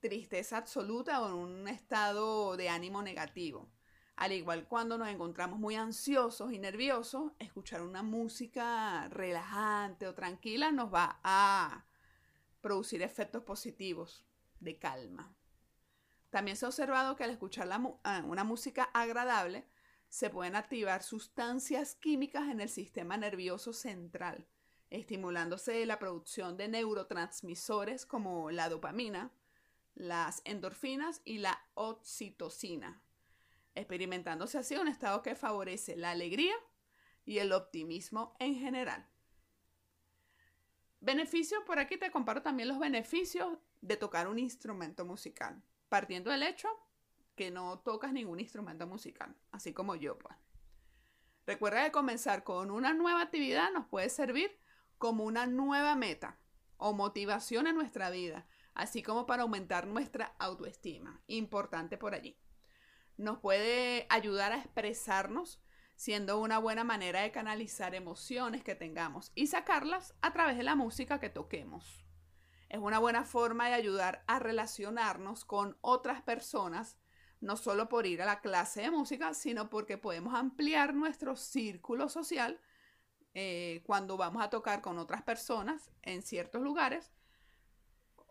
tristeza 0.00 0.56
absoluta 0.56 1.20
o 1.20 1.28
en 1.28 1.34
un 1.34 1.68
estado 1.68 2.56
de 2.56 2.70
ánimo 2.70 3.02
negativo. 3.02 3.75
Al 4.16 4.32
igual 4.32 4.66
cuando 4.66 4.96
nos 4.96 5.08
encontramos 5.08 5.58
muy 5.58 5.74
ansiosos 5.74 6.50
y 6.52 6.58
nerviosos, 6.58 7.32
escuchar 7.38 7.82
una 7.82 8.02
música 8.02 9.08
relajante 9.10 10.06
o 10.06 10.14
tranquila 10.14 10.72
nos 10.72 10.92
va 10.92 11.20
a 11.22 11.84
producir 12.62 13.02
efectos 13.02 13.42
positivos 13.42 14.24
de 14.58 14.78
calma. 14.78 15.34
También 16.30 16.56
se 16.56 16.64
ha 16.64 16.68
observado 16.68 17.14
que 17.14 17.24
al 17.24 17.30
escuchar 17.30 17.68
ah, 17.70 18.22
una 18.26 18.42
música 18.42 18.84
agradable, 18.94 19.66
se 20.08 20.30
pueden 20.30 20.56
activar 20.56 21.02
sustancias 21.02 21.94
químicas 21.94 22.48
en 22.48 22.60
el 22.60 22.70
sistema 22.70 23.18
nervioso 23.18 23.74
central, 23.74 24.46
estimulándose 24.88 25.84
la 25.84 25.98
producción 25.98 26.56
de 26.56 26.68
neurotransmisores 26.68 28.06
como 28.06 28.50
la 28.50 28.70
dopamina, 28.70 29.30
las 29.94 30.40
endorfinas 30.44 31.20
y 31.24 31.38
la 31.38 31.60
oxitocina, 31.74 33.02
experimentándose 33.76 34.58
así 34.58 34.76
un 34.76 34.88
estado 34.88 35.22
que 35.22 35.34
favorece 35.34 35.96
la 35.96 36.10
alegría 36.10 36.54
y 37.24 37.38
el 37.38 37.52
optimismo 37.52 38.36
en 38.40 38.56
general. 38.56 39.08
Beneficios, 41.00 41.62
por 41.64 41.78
aquí 41.78 41.96
te 41.98 42.10
comparo 42.10 42.42
también 42.42 42.68
los 42.68 42.78
beneficios 42.78 43.58
de 43.80 43.96
tocar 43.96 44.26
un 44.26 44.38
instrumento 44.38 45.04
musical 45.04 45.62
partiendo 45.88 46.30
del 46.30 46.42
hecho 46.42 46.68
que 47.34 47.50
no 47.50 47.78
tocas 47.80 48.12
ningún 48.12 48.40
instrumento 48.40 48.86
musical, 48.86 49.36
así 49.52 49.72
como 49.72 49.94
yo, 49.94 50.18
pues. 50.18 50.36
Recuerda 51.46 51.84
que 51.84 51.92
comenzar 51.92 52.42
con 52.42 52.70
una 52.70 52.92
nueva 52.94 53.22
actividad 53.22 53.70
nos 53.72 53.86
puede 53.86 54.08
servir 54.08 54.58
como 54.98 55.24
una 55.24 55.46
nueva 55.46 55.94
meta 55.94 56.40
o 56.76 56.92
motivación 56.92 57.66
en 57.66 57.76
nuestra 57.76 58.10
vida, 58.10 58.46
así 58.74 59.02
como 59.02 59.26
para 59.26 59.42
aumentar 59.42 59.86
nuestra 59.86 60.34
autoestima. 60.38 61.22
Importante 61.26 61.98
por 61.98 62.14
allí. 62.14 62.36
Nos 63.16 63.38
puede 63.38 64.06
ayudar 64.10 64.52
a 64.52 64.58
expresarnos 64.58 65.60
siendo 65.94 66.38
una 66.38 66.58
buena 66.58 66.84
manera 66.84 67.22
de 67.22 67.32
canalizar 67.32 67.94
emociones 67.94 68.62
que 68.62 68.74
tengamos 68.74 69.32
y 69.34 69.46
sacarlas 69.46 70.14
a 70.20 70.32
través 70.32 70.58
de 70.58 70.62
la 70.62 70.74
música 70.74 71.18
que 71.18 71.30
toquemos. 71.30 72.04
Es 72.68 72.78
una 72.78 72.98
buena 72.98 73.24
forma 73.24 73.68
de 73.68 73.74
ayudar 73.74 74.22
a 74.26 74.38
relacionarnos 74.38 75.44
con 75.44 75.78
otras 75.80 76.20
personas, 76.20 76.98
no 77.40 77.56
solo 77.56 77.88
por 77.88 78.06
ir 78.06 78.20
a 78.20 78.26
la 78.26 78.40
clase 78.40 78.82
de 78.82 78.90
música, 78.90 79.32
sino 79.32 79.70
porque 79.70 79.96
podemos 79.96 80.34
ampliar 80.34 80.94
nuestro 80.94 81.36
círculo 81.36 82.08
social 82.08 82.60
eh, 83.34 83.82
cuando 83.86 84.16
vamos 84.16 84.42
a 84.42 84.50
tocar 84.50 84.82
con 84.82 84.98
otras 84.98 85.22
personas 85.22 85.90
en 86.02 86.22
ciertos 86.22 86.60
lugares 86.60 87.12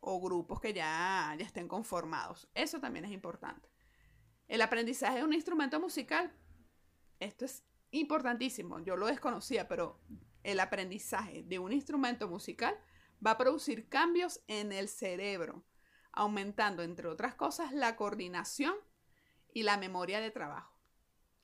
o 0.01 0.21
grupos 0.21 0.59
que 0.59 0.73
ya, 0.73 1.35
ya 1.37 1.45
estén 1.45 1.67
conformados. 1.67 2.47
Eso 2.53 2.79
también 2.79 3.05
es 3.05 3.11
importante. 3.11 3.74
El 4.47 4.61
aprendizaje 4.61 5.17
de 5.17 5.23
un 5.23 5.33
instrumento 5.33 5.79
musical, 5.79 6.31
esto 7.19 7.45
es 7.45 7.63
importantísimo, 7.91 8.79
yo 8.79 8.95
lo 8.95 9.07
desconocía, 9.07 9.67
pero 9.67 9.99
el 10.43 10.59
aprendizaje 10.59 11.43
de 11.43 11.59
un 11.59 11.73
instrumento 11.73 12.27
musical 12.27 12.77
va 13.25 13.31
a 13.31 13.37
producir 13.37 13.89
cambios 13.89 14.41
en 14.47 14.71
el 14.71 14.87
cerebro, 14.87 15.63
aumentando, 16.11 16.83
entre 16.83 17.07
otras 17.07 17.35
cosas, 17.35 17.71
la 17.73 17.95
coordinación 17.95 18.75
y 19.53 19.63
la 19.63 19.77
memoria 19.77 20.19
de 20.19 20.31
trabajo. 20.31 20.73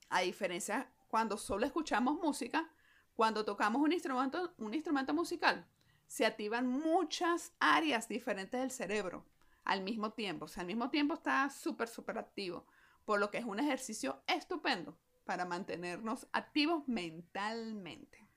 A 0.10 0.22
diferencia 0.22 0.92
cuando 1.08 1.38
solo 1.38 1.66
escuchamos 1.66 2.20
música, 2.20 2.72
cuando 3.16 3.44
tocamos 3.44 3.82
un 3.82 3.92
instrumento, 3.92 4.54
un 4.58 4.74
instrumento 4.74 5.14
musical, 5.14 5.68
se 6.08 6.26
activan 6.26 6.68
muchas 6.68 7.54
áreas 7.60 8.08
diferentes 8.08 8.60
del 8.60 8.72
cerebro 8.72 9.26
al 9.64 9.82
mismo 9.82 10.12
tiempo. 10.12 10.46
O 10.46 10.48
sea, 10.48 10.62
al 10.62 10.68
mismo 10.68 10.90
tiempo 10.90 11.14
está 11.14 11.50
súper, 11.50 11.88
súper 11.88 12.18
activo, 12.18 12.66
por 13.06 13.20
lo 13.20 13.32
que 13.32 13.38
es 13.38 13.46
un 13.46 13.60
ejercicio 13.60 14.24
estupendo 14.28 14.98
para 15.24 15.46
mantenernos 15.46 16.28
activos 16.34 16.88
mentalmente. 16.88 18.28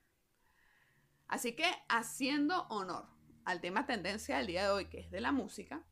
Así 1.27 1.57
que 1.57 1.67
haciendo 1.89 2.67
honor 2.69 3.09
al 3.45 3.61
tema 3.61 3.87
tendencia 3.87 4.37
del 4.37 4.47
día 4.47 4.65
de 4.65 4.71
hoy, 4.71 4.87
que 4.87 5.01
es 5.01 5.11
de 5.11 5.21
la 5.21 5.33
música, 5.33 5.85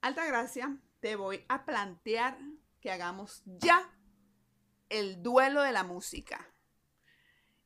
Alta 0.00 0.24
Gracia, 0.26 0.76
te 1.00 1.16
voy 1.16 1.44
a 1.48 1.64
plantear 1.64 2.38
que 2.80 2.90
hagamos 2.90 3.42
ya 3.44 3.92
el 4.88 5.22
duelo 5.22 5.62
de 5.62 5.72
la 5.72 5.84
música. 5.84 6.52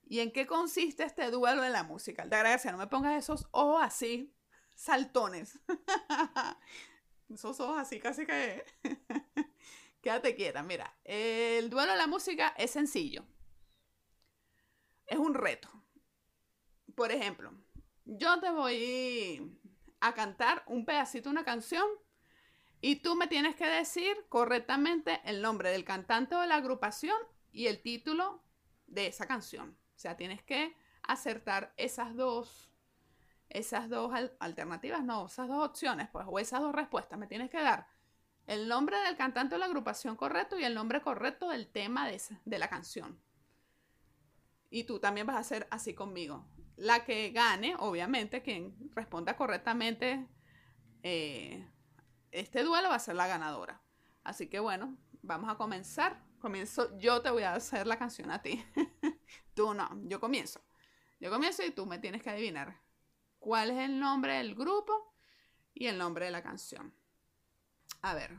¿Y 0.05 0.21
en 0.21 0.33
qué 0.33 0.47
consiste 0.47 1.05
este 1.05 1.31
duelo 1.31 1.62
de 1.62 1.71
la 1.71 1.85
música? 1.85 2.23
Alta 2.23 2.38
Gracia, 2.38 2.73
no 2.73 2.79
me 2.79 2.87
pongas 2.87 3.23
esos 3.23 3.49
ojos 3.52 3.83
así, 3.83 4.35
saltones. 4.75 5.59
esos 7.31 7.61
ojos 7.61 7.79
así, 7.79 7.99
casi 8.00 8.26
que... 8.26 8.64
Quédate 10.02 10.35
quieta, 10.35 10.62
mira. 10.64 10.99
El 11.04 11.71
duelo 11.71 11.92
de 11.92 11.99
la 11.99 12.09
música 12.09 12.54
es 12.59 12.73
sencillo. 12.73 13.25
Es 15.06 15.16
un 15.16 15.35
reto. 15.35 15.68
Por 16.97 17.12
ejemplo, 17.12 17.52
yo 18.04 18.40
te 18.40 18.50
voy 18.50 19.59
a 20.00 20.12
cantar 20.12 20.64
un 20.66 20.85
pedacito 20.85 21.30
una 21.30 21.44
canción 21.44 21.87
y 22.80 22.97
tú 22.97 23.14
me 23.14 23.28
tienes 23.28 23.54
que 23.54 23.66
decir 23.66 24.26
correctamente 24.28 25.21
el 25.25 25.40
nombre 25.40 25.71
del 25.71 25.85
cantante 25.85 26.35
o 26.35 26.40
de 26.40 26.49
la 26.49 26.56
agrupación 26.56 27.16
y 27.52 27.68
el 27.68 27.80
título 27.80 28.42
de 28.88 29.06
esa 29.06 29.28
canción. 29.28 29.78
O 29.94 29.99
sea, 29.99 30.16
tienes 30.16 30.42
que 30.42 30.75
acertar 31.02 31.73
esas 31.76 32.16
dos 32.16 32.73
esas 33.49 33.90
dos 33.90 34.12
alternativas, 34.40 35.04
no, 35.04 35.26
esas 35.26 35.47
dos 35.47 35.62
opciones, 35.62 36.09
pues, 36.11 36.25
o 36.26 36.38
esas 36.38 36.61
dos 36.61 36.75
respuestas. 36.75 37.18
Me 37.18 37.26
tienes 37.26 37.50
que 37.50 37.61
dar 37.61 37.87
el 38.46 38.68
nombre 38.68 38.99
del 38.99 39.16
cantante 39.16 39.54
o 39.54 39.58
la 39.58 39.66
agrupación 39.66 40.16
correcto 40.16 40.58
y 40.58 40.64
el 40.64 40.75
nombre 40.75 41.00
correcto 41.00 41.49
del 41.49 41.68
tema 41.68 42.08
de, 42.08 42.20
de 42.44 42.58
la 42.58 42.68
canción. 42.68 43.18
Y 44.70 44.84
tú 44.84 44.99
también 44.99 45.26
vas 45.26 45.37
a 45.37 45.40
hacer 45.40 45.66
así 45.70 45.94
conmigo 45.94 46.46
la 46.76 47.04
que 47.04 47.30
gane, 47.30 47.76
obviamente, 47.78 48.42
quien 48.42 48.75
responda 48.94 49.37
correctamente 49.37 50.26
eh, 51.02 51.68
este 52.30 52.62
duelo 52.62 52.88
va 52.88 52.96
a 52.96 53.00
ser 53.00 53.14
la 53.14 53.26
ganadora. 53.26 53.80
Así 54.25 54.49
que 54.49 54.61
bueno, 54.61 54.96
vamos 55.22 55.50
a 55.50 55.56
comenzar. 55.56 56.22
Comienzo, 56.40 56.99
yo 56.99 57.22
te 57.22 57.30
voy 57.30 57.44
a 57.44 57.54
hacer 57.54 57.87
la 57.87 57.99
canción 57.99 58.30
a 58.30 58.42
ti. 58.42 58.64
tú 59.54 59.75
no, 59.75 59.88
yo 60.04 60.18
comienzo. 60.18 60.61
Yo 61.20 61.30
comienzo 61.30 61.64
y 61.64 61.70
tú 61.70 61.87
me 61.87 61.99
tienes 61.99 62.22
que 62.22 62.30
adivinar 62.30 62.80
cuál 63.38 63.70
es 63.70 63.78
el 63.78 64.00
nombre 64.00 64.34
del 64.34 64.54
grupo 64.54 65.14
y 65.75 65.87
el 65.87 65.99
nombre 65.99 66.25
de 66.25 66.32
la 66.32 66.42
canción. 66.42 66.92
A 68.02 68.14
ver, 68.14 68.37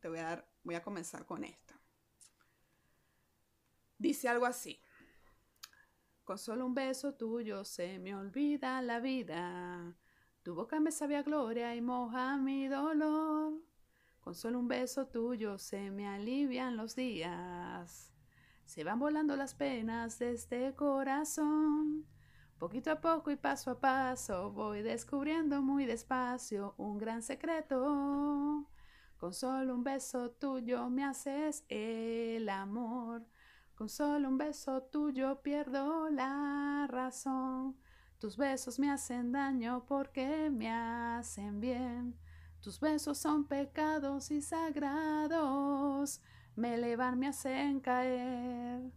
te 0.00 0.08
voy 0.08 0.18
a 0.18 0.24
dar, 0.24 0.48
voy 0.64 0.74
a 0.74 0.82
comenzar 0.82 1.26
con 1.26 1.44
esta. 1.44 1.78
Dice 3.98 4.28
algo 4.28 4.46
así. 4.46 4.80
Con 6.24 6.38
solo 6.38 6.64
un 6.64 6.74
beso 6.74 7.14
tuyo 7.14 7.64
se 7.64 7.98
me 7.98 8.14
olvida 8.14 8.80
la 8.80 9.00
vida. 9.00 9.94
Tu 10.42 10.54
boca 10.54 10.80
me 10.80 10.90
sabía 10.90 11.22
gloria 11.22 11.76
y 11.76 11.82
moja 11.82 12.38
mi 12.38 12.68
dolor. 12.68 13.60
Con 14.20 14.34
solo 14.34 14.58
un 14.58 14.68
beso 14.68 15.06
tuyo 15.08 15.58
se 15.58 15.90
me 15.90 16.08
alivian 16.08 16.76
los 16.76 16.96
días. 16.96 18.12
Se 18.64 18.82
van 18.82 18.98
volando 18.98 19.36
las 19.36 19.54
penas 19.54 20.18
de 20.18 20.32
este 20.32 20.74
corazón. 20.74 22.06
Poquito 22.58 22.90
a 22.90 23.00
poco 23.00 23.30
y 23.30 23.36
paso 23.36 23.72
a 23.72 23.80
paso 23.80 24.52
voy 24.52 24.82
descubriendo 24.82 25.60
muy 25.60 25.84
despacio 25.84 26.74
un 26.78 26.96
gran 26.96 27.22
secreto. 27.22 28.71
Con 29.22 29.32
solo 29.32 29.76
un 29.76 29.84
beso 29.84 30.32
tuyo 30.32 30.90
me 30.90 31.04
haces 31.04 31.64
el 31.68 32.48
amor. 32.48 33.24
Con 33.76 33.88
solo 33.88 34.28
un 34.28 34.36
beso 34.36 34.82
tuyo 34.82 35.40
pierdo 35.42 36.10
la 36.10 36.88
razón. 36.90 37.76
Tus 38.18 38.36
besos 38.36 38.80
me 38.80 38.90
hacen 38.90 39.30
daño 39.30 39.84
porque 39.86 40.50
me 40.50 40.72
hacen 40.72 41.60
bien. 41.60 42.18
Tus 42.60 42.80
besos 42.80 43.16
son 43.16 43.44
pecados 43.44 44.32
y 44.32 44.42
sagrados. 44.42 46.20
Me 46.56 46.74
elevan, 46.74 47.16
me 47.16 47.28
hacen 47.28 47.78
caer. 47.78 48.90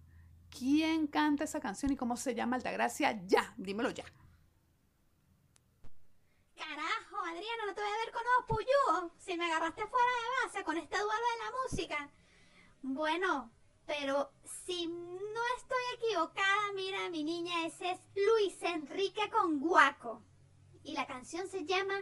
¿Quién 0.49 1.05
canta 1.05 1.43
esa 1.43 1.59
canción 1.59 1.91
y 1.91 1.95
cómo 1.95 2.17
se 2.17 2.33
llama 2.33 2.55
Altagracia? 2.55 3.11
Ya, 3.27 3.53
dímelo 3.57 3.91
ya. 3.91 4.05
Carajo, 6.55 7.04
Adriana, 7.25 7.65
no 7.65 7.73
te 7.73 7.81
voy 7.81 7.89
a 7.89 8.05
ver 8.05 8.11
con 8.11 8.21
ojos 8.21 8.45
puyúos. 8.47 9.11
Si 9.17 9.35
me 9.35 9.45
agarraste 9.45 9.87
fuera 9.87 10.07
de 10.07 10.45
base 10.45 10.63
con 10.63 10.77
este 10.77 10.95
duelo 10.95 11.11
de 11.11 11.43
la 11.43 11.51
música. 11.63 12.11
Bueno, 12.83 13.51
pero 13.87 14.31
si 14.65 14.85
no 14.87 15.41
estoy 15.57 15.81
equivocada, 15.95 16.71
mira, 16.75 17.09
mi 17.09 17.23
niña, 17.23 17.65
ese 17.65 17.91
es 17.91 17.99
Luis 18.15 18.61
Enrique 18.61 19.27
con 19.31 19.59
Guaco. 19.59 20.21
Y 20.83 20.93
la 20.93 21.07
canción 21.07 21.47
se 21.47 21.65
llama 21.65 21.95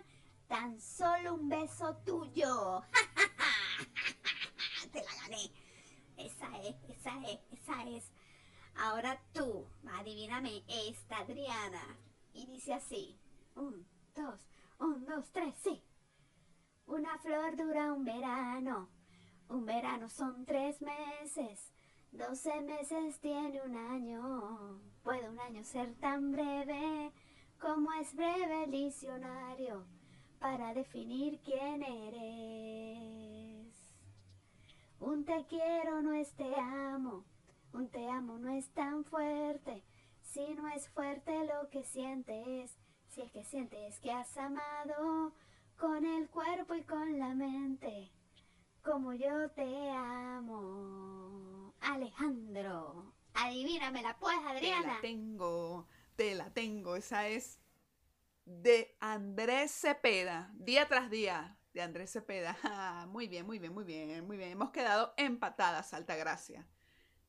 Tan 0.47 0.81
solo 0.81 1.35
un 1.35 1.47
beso 1.47 1.95
tuyo. 2.05 2.83
Te 4.91 5.03
la 5.03 5.15
gané. 5.21 5.51
Esa 6.17 6.57
es, 6.61 6.75
esa 6.89 7.17
es, 7.27 7.39
esa 7.51 7.83
es. 7.85 8.11
Ahora 8.75 9.21
tú, 9.33 9.67
adivíname 9.89 10.65
esta, 10.67 11.19
Adriana. 11.19 11.97
Y 12.33 12.45
dice 12.47 12.73
así. 12.73 13.17
Un, 13.55 13.87
dos, 14.15 14.41
un, 14.79 15.05
dos, 15.05 15.31
tres, 15.31 15.55
sí. 15.63 15.83
Una 16.85 17.17
flor 17.19 17.55
dura 17.55 17.93
un 17.93 18.03
verano. 18.03 18.89
Un 19.49 19.65
verano 19.65 20.09
son 20.09 20.45
tres 20.45 20.81
meses. 20.81 21.71
Doce 22.11 22.61
meses 22.61 23.19
tiene 23.19 23.61
un 23.61 23.75
año. 23.75 24.79
¿Puede 25.03 25.29
un 25.29 25.39
año 25.39 25.63
ser 25.63 25.95
tan 25.95 26.31
breve 26.31 27.11
como 27.59 27.91
es 27.93 28.13
breve 28.15 28.65
el 28.65 28.71
diccionario 28.71 29.85
para 30.39 30.73
definir 30.73 31.39
quién 31.43 31.81
eres? 31.83 33.73
Un 34.99 35.25
te 35.25 35.45
quiero 35.47 36.01
no 36.01 36.13
es 36.13 36.31
te 36.33 36.55
amo. 36.55 37.25
Un 37.73 37.89
te 37.89 38.07
amo 38.09 38.37
no 38.37 38.51
es 38.51 38.69
tan 38.69 39.03
fuerte. 39.05 39.83
Si 40.21 40.53
no 40.53 40.67
es 40.69 40.87
fuerte 40.89 41.45
lo 41.45 41.69
que 41.69 41.83
sientes. 41.83 42.77
Si 43.13 43.21
es 43.21 43.31
que 43.31 43.43
sientes 43.43 43.99
que 43.99 44.11
has 44.11 44.35
amado 44.37 45.33
con 45.77 46.03
el 46.03 46.27
cuerpo 46.29 46.73
y 46.73 46.81
con 46.83 47.19
la 47.19 47.35
mente. 47.35 48.11
Como 48.81 49.13
yo 49.13 49.51
te 49.51 49.91
amo. 49.91 51.75
Alejandro. 51.81 53.13
Adivínamela 53.35 54.17
pues, 54.19 54.35
Adriana. 54.47 54.81
Te 54.81 54.87
la 54.87 55.01
tengo, 55.01 55.87
te 56.15 56.33
la 56.33 56.49
tengo. 56.53 56.95
Esa 56.95 57.27
es 57.27 57.59
de 58.45 58.97
Andrés 58.99 59.71
Cepeda, 59.71 60.51
día 60.55 60.87
tras 60.87 61.11
día, 61.11 61.59
de 61.73 61.83
Andrés 61.83 62.13
Cepeda. 62.13 62.57
Ah, 62.63 63.05
muy 63.11 63.27
bien, 63.27 63.45
muy 63.45 63.59
bien, 63.59 63.75
muy 63.75 63.83
bien, 63.83 64.25
muy 64.25 64.37
bien. 64.37 64.49
Hemos 64.49 64.71
quedado 64.71 65.13
empatadas, 65.17 65.93
Altagracia, 65.93 66.67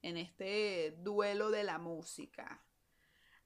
en 0.00 0.16
este 0.16 0.92
duelo 1.00 1.50
de 1.50 1.62
la 1.62 1.76
música. 1.76 2.64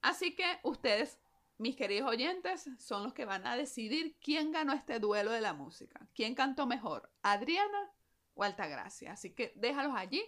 Así 0.01 0.35
que 0.37 0.59
ustedes, 0.63 1.19
mis 1.59 1.75
queridos 1.75 2.09
oyentes, 2.09 2.69
son 2.79 3.03
los 3.03 3.13
que 3.13 3.25
van 3.25 3.45
a 3.45 3.57
decidir 3.57 4.15
quién 4.21 4.51
ganó 4.51 4.73
este 4.73 4.99
duelo 4.99 5.31
de 5.31 5.41
la 5.41 5.53
música. 5.53 6.07
¿Quién 6.15 6.33
cantó 6.33 6.65
mejor, 6.65 7.11
Adriana 7.21 7.91
o 8.33 8.43
Altagracia? 8.43 9.11
Así 9.11 9.31
que 9.31 9.51
déjalos 9.57 9.93
allí 9.95 10.23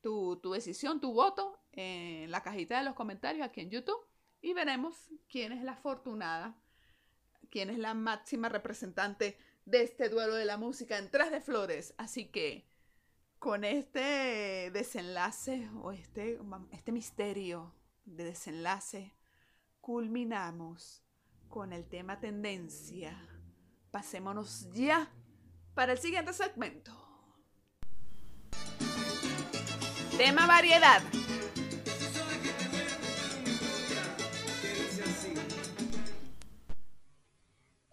tu, 0.00 0.40
decisión, 0.52 0.98
tu 1.00 1.12
voto 1.12 1.60
en 1.72 2.30
la 2.30 2.42
cajita 2.42 2.78
de 2.78 2.84
los 2.84 2.94
comentarios 2.94 3.46
aquí 3.46 3.60
en 3.60 3.70
YouTube 3.70 4.00
y 4.40 4.54
veremos 4.54 4.96
quién 5.28 5.52
es 5.52 5.62
la 5.62 5.72
afortunada, 5.72 6.56
quién 7.50 7.68
es 7.68 7.78
la 7.78 7.92
máxima 7.92 8.48
representante 8.48 9.36
de 9.66 9.82
este 9.82 10.08
duelo 10.08 10.36
de 10.36 10.46
la 10.46 10.56
música 10.56 10.96
en 10.96 11.10
Tras 11.10 11.30
de 11.30 11.42
Flores. 11.42 11.94
Así 11.98 12.28
que 12.28 12.66
con 13.38 13.62
este 13.64 14.70
desenlace 14.72 15.68
o 15.82 15.92
este, 15.92 16.38
este 16.70 16.92
misterio 16.92 17.74
de 18.06 18.24
desenlace, 18.24 19.12
culminamos 19.86 21.00
con 21.48 21.72
el 21.72 21.88
tema 21.88 22.18
tendencia. 22.18 23.16
Pasémonos 23.92 24.68
ya 24.72 25.08
para 25.76 25.92
el 25.92 25.98
siguiente 25.98 26.32
segmento. 26.32 26.90
Tema 30.16 30.44
variedad. 30.48 31.00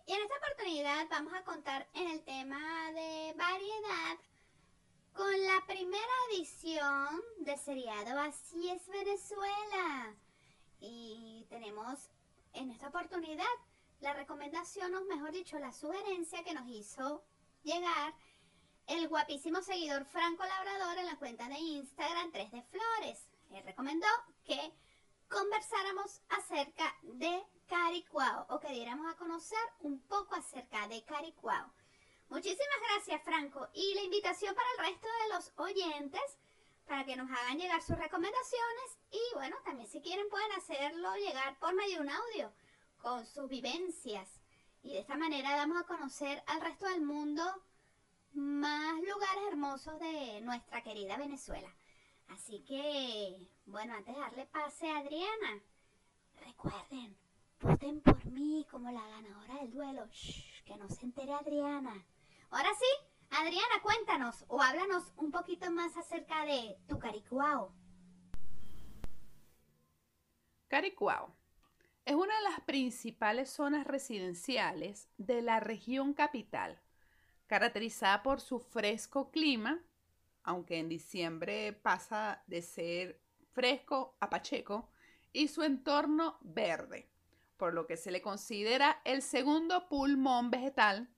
Y 0.07 0.13
en 0.13 0.21
esta 0.23 0.35
oportunidad 0.37 1.05
vamos 1.11 1.33
a 1.35 1.43
contar 1.43 1.87
en 1.93 2.09
el 2.09 2.23
tema 2.23 2.91
de 2.91 3.35
variedad 3.37 4.17
con 5.13 5.31
la 5.45 5.63
primera 5.67 6.13
edición 6.31 7.21
de 7.41 7.55
seriado 7.55 8.19
Así 8.19 8.71
es 8.71 8.81
Venezuela. 8.87 10.15
Y 10.85 11.45
tenemos 11.49 12.09
en 12.51 12.69
esta 12.69 12.89
oportunidad 12.89 13.45
la 14.01 14.13
recomendación, 14.13 14.93
o 14.93 15.05
mejor 15.05 15.31
dicho, 15.31 15.57
la 15.57 15.71
sugerencia 15.71 16.43
que 16.43 16.53
nos 16.53 16.67
hizo 16.67 17.23
llegar 17.63 18.13
el 18.87 19.07
guapísimo 19.07 19.61
seguidor 19.61 20.03
Franco 20.03 20.43
Labrador 20.43 20.97
en 20.97 21.05
la 21.05 21.15
cuenta 21.15 21.47
de 21.47 21.57
Instagram 21.57 22.33
3 22.33 22.51
de 22.51 22.63
Flores. 22.63 23.29
Él 23.51 23.63
recomendó 23.63 24.07
que 24.43 24.59
conversáramos 25.29 26.21
acerca 26.27 26.93
de 27.03 27.41
Caricuao 27.67 28.45
o 28.49 28.59
que 28.59 28.73
diéramos 28.73 29.09
a 29.09 29.15
conocer 29.15 29.63
un 29.79 30.01
poco 30.01 30.35
acerca 30.35 30.85
de 30.89 31.01
Caricuao. 31.05 31.71
Muchísimas 32.27 32.77
gracias 32.89 33.23
Franco 33.23 33.69
y 33.73 33.93
la 33.95 34.01
invitación 34.01 34.53
para 34.53 34.67
el 34.71 34.91
resto 34.91 35.07
de 35.07 35.33
los 35.33 35.53
oyentes 35.55 36.39
para 36.85 37.05
que 37.05 37.15
nos 37.15 37.29
hagan 37.29 37.57
llegar 37.57 37.81
sus 37.81 37.97
recomendaciones 37.97 38.97
y 39.11 39.21
bueno, 39.35 39.55
también 39.63 39.87
si 39.87 40.01
quieren 40.01 40.29
pueden 40.29 40.51
hacerlo 40.53 41.15
llegar 41.15 41.57
por 41.59 41.73
medio 41.73 41.97
de 41.97 42.01
un 42.01 42.09
audio 42.09 42.53
con 43.01 43.25
sus 43.25 43.49
vivencias 43.49 44.41
y 44.83 44.93
de 44.93 44.99
esta 44.99 45.15
manera 45.15 45.55
damos 45.55 45.81
a 45.81 45.85
conocer 45.85 46.43
al 46.47 46.61
resto 46.61 46.87
del 46.87 47.01
mundo 47.01 47.43
más 48.33 48.95
lugares 48.95 49.43
hermosos 49.49 49.99
de 49.99 50.41
nuestra 50.41 50.81
querida 50.81 51.17
Venezuela. 51.17 51.73
Así 52.29 52.61
que, 52.61 53.37
bueno, 53.65 53.93
antes 53.93 54.13
de 54.13 54.21
darle 54.21 54.45
pase 54.47 54.89
a 54.89 54.97
Adriana, 54.97 55.61
recuerden, 56.45 57.15
voten 57.61 58.01
por 58.01 58.25
mí 58.25 58.65
como 58.71 58.91
la 58.91 59.07
ganadora 59.07 59.55
del 59.55 59.71
duelo. 59.71 60.07
Shh, 60.07 60.63
que 60.65 60.77
no 60.77 60.89
se 60.89 61.05
entere 61.05 61.33
Adriana. 61.33 62.05
Ahora 62.49 62.69
sí, 62.77 63.12
Adriana, 63.35 63.81
cuéntanos 63.81 64.45
o 64.47 64.61
háblanos 64.61 65.11
un 65.17 65.31
poquito 65.31 65.71
más 65.71 65.97
acerca 65.97 66.45
de 66.45 66.77
tu 66.87 66.99
Caricuao. 66.99 67.73
Caricuao 70.67 71.35
es 72.05 72.13
una 72.13 72.35
de 72.37 72.43
las 72.43 72.61
principales 72.61 73.49
zonas 73.49 73.87
residenciales 73.87 75.09
de 75.17 75.41
la 75.41 75.59
región 75.59 76.13
capital 76.13 76.79
caracterizada 77.47 78.21
por 78.21 78.39
su 78.39 78.59
fresco 78.59 79.31
clima, 79.31 79.81
aunque 80.43 80.77
en 80.77 80.87
diciembre 80.87 81.73
pasa 81.73 82.43
de 82.45 82.61
ser 82.61 83.19
fresco 83.51 84.15
a 84.19 84.29
pacheco, 84.29 84.91
y 85.31 85.47
su 85.47 85.63
entorno 85.63 86.37
verde, 86.41 87.09
por 87.57 87.73
lo 87.73 87.87
que 87.87 87.97
se 87.97 88.11
le 88.11 88.21
considera 88.21 89.01
el 89.05 89.23
segundo 89.23 89.89
pulmón 89.89 90.51
vegetal 90.51 91.12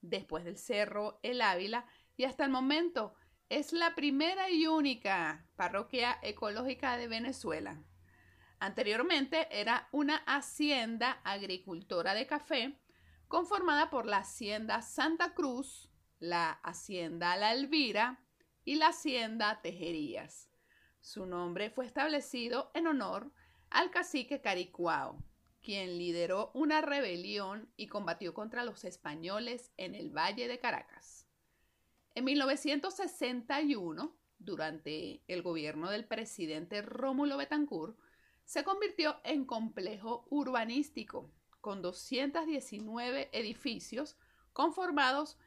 después 0.00 0.44
del 0.44 0.56
Cerro 0.56 1.20
El 1.22 1.42
Ávila 1.42 1.86
y 2.16 2.24
hasta 2.24 2.44
el 2.44 2.50
momento 2.50 3.14
es 3.48 3.72
la 3.72 3.94
primera 3.94 4.50
y 4.50 4.66
única 4.66 5.46
parroquia 5.56 6.18
ecológica 6.22 6.96
de 6.96 7.08
Venezuela. 7.08 7.82
Anteriormente 8.60 9.48
era 9.50 9.88
una 9.90 10.16
hacienda 10.26 11.20
agricultora 11.24 12.14
de 12.14 12.26
café 12.26 12.78
conformada 13.26 13.90
por 13.90 14.06
la 14.06 14.18
Hacienda 14.18 14.82
Santa 14.82 15.34
Cruz, 15.34 15.90
la 16.18 16.50
Hacienda 16.62 17.36
La 17.36 17.52
Elvira 17.52 18.22
y 18.64 18.74
la 18.74 18.88
Hacienda 18.88 19.60
Tejerías. 19.62 20.50
Su 21.00 21.26
nombre 21.26 21.70
fue 21.70 21.86
establecido 21.86 22.70
en 22.74 22.86
honor 22.86 23.32
al 23.70 23.90
cacique 23.90 24.40
Caricuao, 24.40 25.22
quien 25.62 25.98
lideró 25.98 26.50
una 26.54 26.80
rebelión 26.80 27.68
y 27.76 27.86
combatió 27.86 28.34
contra 28.34 28.64
los 28.64 28.84
españoles 28.84 29.70
en 29.76 29.94
el 29.94 30.10
Valle 30.10 30.48
de 30.48 30.58
Caracas. 30.58 31.26
En 32.14 32.24
1961, 32.24 34.16
durante 34.38 35.22
el 35.28 35.42
gobierno 35.42 35.90
del 35.90 36.06
presidente 36.06 36.82
Rómulo 36.82 37.36
Betancourt, 37.36 37.98
se 38.44 38.64
convirtió 38.64 39.20
en 39.22 39.44
complejo 39.44 40.26
urbanístico 40.30 41.30
con 41.60 41.82
219 41.82 43.28
edificios 43.32 44.16
conformados 44.52 45.38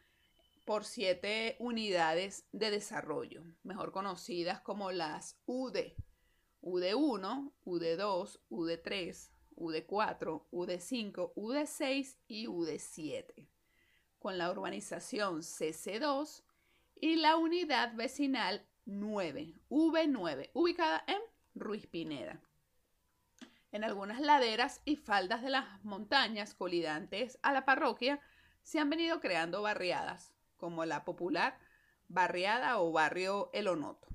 por 0.65 0.86
siete 0.86 1.58
unidades 1.60 2.47
de 2.54 2.71
desarrollo, 2.71 3.43
mejor 3.63 3.91
conocidas 3.91 4.62
como 4.62 4.91
las 4.91 5.38
UD, 5.45 5.78
UD1, 6.62 7.52
UD2, 7.65 8.39
UD3, 8.49 9.33
UD4, 9.55 10.45
UD5, 10.51 11.33
UD6 11.35 12.17
y 12.27 12.47
UD7, 12.47 13.47
con 14.19 14.37
la 14.37 14.49
urbanización 14.51 15.41
CC2 15.41 16.43
y 16.95 17.15
la 17.15 17.37
unidad 17.37 17.95
vecinal 17.95 18.65
9, 18.85 19.53
V9, 19.69 20.49
ubicada 20.53 21.03
en 21.07 21.19
Ruiz 21.55 21.87
Pineda. 21.87 22.41
En 23.71 23.83
algunas 23.83 24.19
laderas 24.19 24.81
y 24.85 24.97
faldas 24.97 25.41
de 25.41 25.49
las 25.49 25.83
montañas 25.83 26.53
colidantes 26.53 27.39
a 27.41 27.51
la 27.51 27.65
parroquia 27.65 28.21
se 28.61 28.79
han 28.79 28.89
venido 28.89 29.19
creando 29.19 29.61
barriadas, 29.61 30.33
como 30.57 30.85
la 30.85 31.03
popular 31.05 31.57
barriada 32.07 32.79
o 32.79 32.91
barrio 32.91 33.49
El 33.51 33.67
Onoto. 33.67 34.12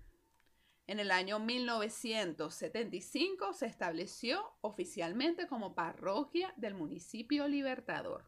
En 0.88 0.98
el 1.01 1.11
año 1.11 1.38
1975 1.38 3.53
se 3.53 3.66
estableció 3.66 4.55
oficialmente 4.62 5.46
como 5.46 5.74
parroquia 5.74 6.55
del 6.57 6.72
municipio 6.72 7.46
Libertador. 7.46 8.24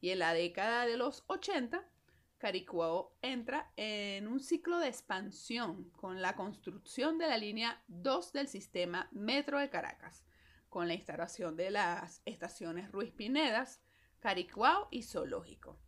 Y 0.00 0.10
en 0.10 0.18
la 0.18 0.34
década 0.34 0.86
de 0.86 0.96
los 0.96 1.22
80, 1.28 1.88
Caricuao 2.38 3.16
entra 3.22 3.70
en 3.76 4.26
un 4.26 4.40
ciclo 4.40 4.80
de 4.80 4.88
expansión 4.88 5.88
con 5.90 6.20
la 6.20 6.34
construcción 6.34 7.16
de 7.16 7.28
la 7.28 7.38
línea 7.38 7.80
2 7.86 8.32
del 8.32 8.48
sistema 8.48 9.08
Metro 9.12 9.60
de 9.60 9.70
Caracas, 9.70 10.24
con 10.68 10.88
la 10.88 10.94
instalación 10.94 11.54
de 11.54 11.70
las 11.70 12.22
estaciones 12.24 12.90
Ruiz 12.90 13.12
Pinedas, 13.12 13.80
Caricuao 14.18 14.88
y 14.90 15.04
Zoológico. 15.04 15.78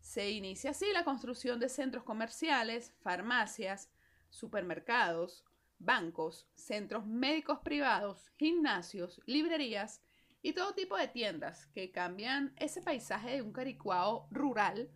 Se 0.00 0.30
inicia 0.30 0.72
así 0.72 0.92
la 0.92 1.04
construcción 1.04 1.58
de 1.58 1.70
centros 1.70 2.04
comerciales, 2.04 2.92
farmacias, 3.00 3.90
supermercados, 4.30 5.44
bancos, 5.78 6.48
centros 6.54 7.06
médicos 7.06 7.60
privados, 7.60 8.30
gimnasios, 8.36 9.20
librerías 9.26 10.02
y 10.42 10.52
todo 10.52 10.74
tipo 10.74 10.96
de 10.96 11.08
tiendas 11.08 11.66
que 11.68 11.90
cambian 11.90 12.52
ese 12.56 12.82
paisaje 12.82 13.30
de 13.30 13.42
un 13.42 13.52
caricuao 13.52 14.28
rural 14.30 14.90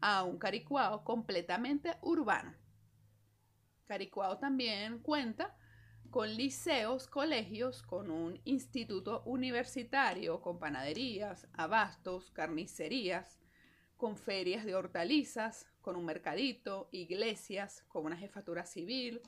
a 0.00 0.24
un 0.24 0.38
caricuao 0.38 1.04
completamente 1.04 1.96
urbano. 2.02 2.54
Caricuao 3.86 4.38
también 4.38 4.98
cuenta 4.98 5.56
con 6.10 6.34
liceos, 6.34 7.08
colegios, 7.08 7.82
con 7.82 8.10
un 8.10 8.40
instituto 8.44 9.22
universitario, 9.26 10.40
con 10.40 10.58
panaderías, 10.58 11.46
abastos, 11.52 12.30
carnicerías, 12.30 13.38
con 13.96 14.16
ferias 14.16 14.64
de 14.64 14.74
hortalizas, 14.74 15.66
con 15.86 15.94
un 15.94 16.04
mercadito, 16.04 16.88
iglesias, 16.90 17.84
con 17.86 18.06
una 18.06 18.16
jefatura 18.16 18.66
civil, 18.66 19.20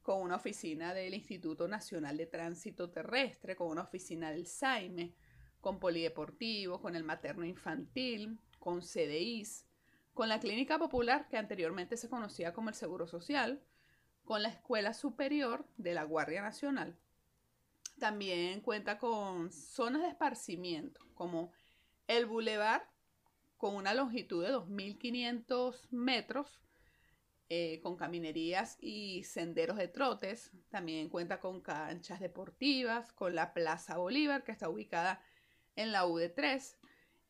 con 0.00 0.22
una 0.22 0.36
oficina 0.36 0.94
del 0.94 1.12
Instituto 1.12 1.66
Nacional 1.66 2.16
de 2.16 2.26
Tránsito 2.26 2.88
Terrestre, 2.88 3.56
con 3.56 3.66
una 3.66 3.82
oficina 3.82 4.30
del 4.30 4.46
SAIME, 4.46 5.12
con 5.60 5.80
polideportivo, 5.80 6.80
con 6.80 6.94
el 6.94 7.02
materno 7.02 7.44
infantil, 7.44 8.38
con 8.60 8.80
CDIs, 8.80 9.66
con 10.14 10.28
la 10.28 10.38
clínica 10.38 10.78
popular 10.78 11.26
que 11.26 11.36
anteriormente 11.36 11.96
se 11.96 12.08
conocía 12.08 12.52
como 12.52 12.68
el 12.68 12.76
Seguro 12.76 13.08
Social, 13.08 13.60
con 14.24 14.44
la 14.44 14.50
Escuela 14.50 14.94
Superior 14.94 15.66
de 15.78 15.94
la 15.94 16.04
Guardia 16.04 16.42
Nacional. 16.42 16.96
También 17.98 18.60
cuenta 18.60 18.98
con 18.98 19.50
zonas 19.50 20.02
de 20.02 20.10
esparcimiento 20.10 21.00
como 21.16 21.50
el 22.06 22.26
Boulevard 22.26 22.82
con 23.58 23.74
una 23.74 23.92
longitud 23.92 24.44
de 24.44 24.52
2.500 24.52 25.88
metros, 25.90 26.62
eh, 27.48 27.80
con 27.82 27.96
caminerías 27.96 28.78
y 28.80 29.24
senderos 29.24 29.76
de 29.76 29.88
trotes. 29.88 30.52
También 30.70 31.08
cuenta 31.08 31.40
con 31.40 31.60
canchas 31.60 32.20
deportivas, 32.20 33.12
con 33.12 33.34
la 33.34 33.52
Plaza 33.52 33.98
Bolívar, 33.98 34.44
que 34.44 34.52
está 34.52 34.68
ubicada 34.68 35.20
en 35.74 35.92
la 35.92 36.06
UD3, 36.06 36.76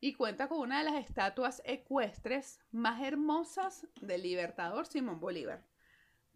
y 0.00 0.14
cuenta 0.14 0.48
con 0.48 0.60
una 0.60 0.78
de 0.78 0.90
las 0.90 1.04
estatuas 1.04 1.62
ecuestres 1.64 2.60
más 2.70 3.02
hermosas 3.02 3.86
del 4.00 4.22
libertador 4.22 4.86
Simón 4.86 5.20
Bolívar. 5.20 5.64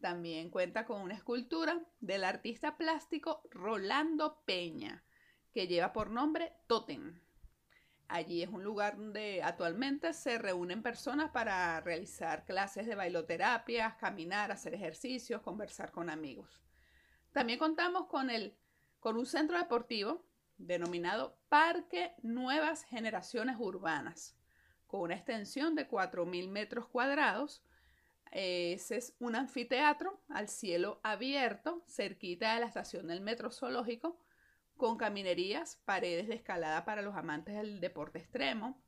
También 0.01 0.51
cuenta 0.51 0.85
con 0.85 1.01
una 1.01 1.15
escultura 1.15 1.81
del 2.01 2.25
artista 2.25 2.77
plástico 2.77 3.43
Rolando 3.51 4.43
Peña, 4.45 5.05
que 5.53 5.69
lleva 5.69 5.93
por 5.93 6.11
nombre 6.11 6.53
Totem. 6.67 7.21
Allí 8.13 8.43
es 8.43 8.51
un 8.51 8.63
lugar 8.63 8.99
donde 8.99 9.43
actualmente 9.43 10.13
se 10.13 10.37
reúnen 10.37 10.83
personas 10.83 11.31
para 11.31 11.81
realizar 11.81 12.45
clases 12.45 12.87
de 12.87 12.95
bailoterapia, 12.95 13.97
caminar, 13.99 14.53
hacer 14.53 14.75
ejercicios, 14.75 15.41
conversar 15.41 15.91
con 15.93 16.11
amigos. 16.11 16.61
También 17.33 17.59
contamos 17.59 18.09
con, 18.09 18.29
el, 18.29 18.55
con 19.01 19.17
un 19.17 19.25
centro 19.25 19.57
deportivo 19.57 20.27
denominado 20.59 21.39
Parque 21.49 22.13
Nuevas 22.21 22.85
Generaciones 22.85 23.57
Urbanas, 23.59 24.37
con 24.87 25.01
una 25.01 25.15
extensión 25.15 25.75
de 25.75 25.89
4.000 25.89 26.51
metros 26.51 26.89
cuadrados. 26.89 27.65
Ese 28.31 28.99
es 28.99 29.17
un 29.21 29.37
anfiteatro 29.37 30.21
al 30.29 30.51
cielo 30.51 31.01
abierto, 31.03 31.83
cerquita 31.87 32.53
de 32.53 32.61
la 32.61 32.67
estación 32.67 33.07
del 33.07 33.23
metro 33.23 33.51
zoológico, 33.51 34.19
con 34.77 34.97
caminerías, 34.97 35.81
paredes 35.85 36.29
de 36.29 36.35
escalada 36.35 36.85
para 36.85 37.03
los 37.03 37.17
amantes 37.17 37.57
del 37.57 37.81
deporte 37.81 38.19
extremo. 38.19 38.83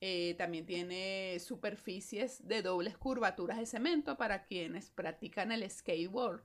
Eh, 0.00 0.34
también 0.36 0.66
tiene 0.66 1.38
superficies 1.38 2.46
de 2.46 2.62
dobles 2.62 2.96
curvaturas 2.98 3.58
de 3.58 3.66
cemento 3.66 4.16
para 4.16 4.44
quienes 4.44 4.90
practican 4.90 5.52
el 5.52 5.68
skateboard. 5.70 6.42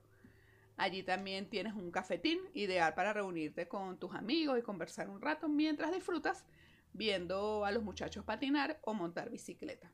Allí 0.76 1.02
también 1.02 1.50
tienes 1.50 1.74
un 1.74 1.90
cafetín 1.90 2.38
ideal 2.54 2.94
para 2.94 3.12
reunirte 3.12 3.66
con 3.66 3.98
tus 3.98 4.14
amigos 4.14 4.58
y 4.58 4.62
conversar 4.62 5.10
un 5.10 5.20
rato 5.20 5.48
mientras 5.48 5.92
disfrutas 5.92 6.44
viendo 6.92 7.64
a 7.64 7.72
los 7.72 7.82
muchachos 7.82 8.24
patinar 8.24 8.78
o 8.82 8.94
montar 8.94 9.28
bicicleta. 9.28 9.92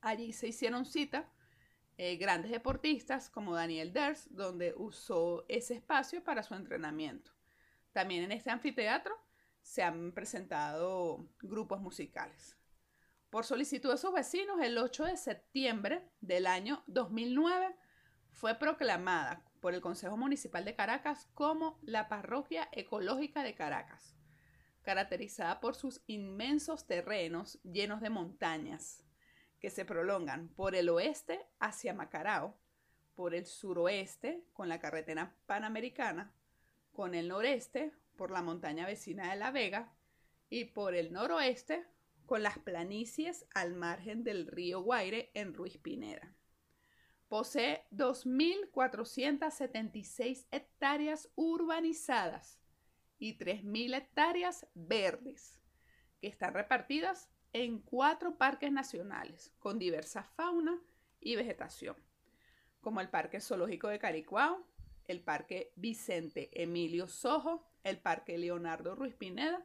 Allí 0.00 0.32
se 0.32 0.48
hicieron 0.48 0.86
cita 0.86 1.28
eh, 1.98 2.16
grandes 2.16 2.50
deportistas 2.50 3.28
como 3.28 3.54
Daniel 3.54 3.92
Ders, 3.92 4.26
donde 4.30 4.74
usó 4.76 5.44
ese 5.48 5.74
espacio 5.74 6.24
para 6.24 6.42
su 6.42 6.54
entrenamiento. 6.54 7.32
También 7.92 8.24
en 8.24 8.32
este 8.32 8.50
anfiteatro 8.50 9.14
se 9.60 9.82
han 9.82 10.12
presentado 10.12 11.28
grupos 11.40 11.80
musicales. 11.80 12.56
Por 13.30 13.44
solicitud 13.44 13.90
de 13.90 13.98
sus 13.98 14.12
vecinos, 14.12 14.60
el 14.60 14.76
8 14.76 15.04
de 15.04 15.16
septiembre 15.16 16.10
del 16.20 16.46
año 16.46 16.82
2009 16.86 17.74
fue 18.30 18.54
proclamada 18.54 19.44
por 19.60 19.74
el 19.74 19.80
Consejo 19.80 20.16
Municipal 20.16 20.64
de 20.64 20.74
Caracas 20.74 21.28
como 21.34 21.78
la 21.82 22.08
Parroquia 22.08 22.68
Ecológica 22.72 23.42
de 23.42 23.54
Caracas, 23.54 24.16
caracterizada 24.82 25.60
por 25.60 25.74
sus 25.74 26.02
inmensos 26.06 26.86
terrenos 26.86 27.58
llenos 27.62 28.00
de 28.00 28.10
montañas 28.10 29.04
que 29.60 29.70
se 29.70 29.84
prolongan 29.84 30.48
por 30.48 30.74
el 30.74 30.88
oeste 30.88 31.46
hacia 31.60 31.94
Macarao, 31.94 32.58
por 33.14 33.34
el 33.34 33.46
suroeste 33.46 34.44
con 34.52 34.68
la 34.68 34.80
carretera 34.80 35.36
panamericana, 35.46 36.34
con 36.92 37.14
el 37.14 37.28
noreste 37.28 37.92
por 38.16 38.30
la 38.30 38.42
montaña 38.42 38.86
vecina 38.86 39.30
de 39.30 39.36
La 39.36 39.50
Vega 39.50 39.92
y 40.48 40.64
por 40.66 40.94
el 40.94 41.12
noroeste 41.12 41.84
con 42.26 42.42
las 42.42 42.58
planicies 42.58 43.46
al 43.54 43.74
margen 43.74 44.24
del 44.24 44.46
río 44.46 44.82
Guaire 44.82 45.30
en 45.34 45.54
Ruiz 45.54 45.78
Pineda. 45.78 46.34
Posee 47.28 47.86
2.476 47.92 50.46
hectáreas 50.50 51.30
urbanizadas 51.34 52.58
y 53.18 53.38
3.000 53.38 53.96
hectáreas 53.96 54.66
verdes, 54.74 55.58
que 56.20 56.28
están 56.28 56.52
repartidas 56.54 57.30
en 57.52 57.80
cuatro 57.80 58.36
parques 58.36 58.72
nacionales 58.72 59.52
con 59.58 59.78
diversa 59.78 60.24
fauna 60.24 60.80
y 61.20 61.36
vegetación, 61.36 61.96
como 62.80 63.00
el 63.00 63.08
Parque 63.08 63.40
Zoológico 63.40 63.88
de 63.88 63.98
Caricuao, 63.98 64.66
el 65.12 65.22
Parque 65.22 65.72
Vicente 65.76 66.50
Emilio 66.60 67.06
Sojo, 67.06 67.70
el 67.84 67.98
Parque 67.98 68.38
Leonardo 68.38 68.94
Ruiz 68.94 69.14
Pineda 69.14 69.64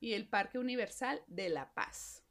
y 0.00 0.14
el 0.14 0.28
Parque 0.28 0.58
Universal 0.58 1.22
de 1.28 1.48
La 1.48 1.72
Paz. 1.74 2.24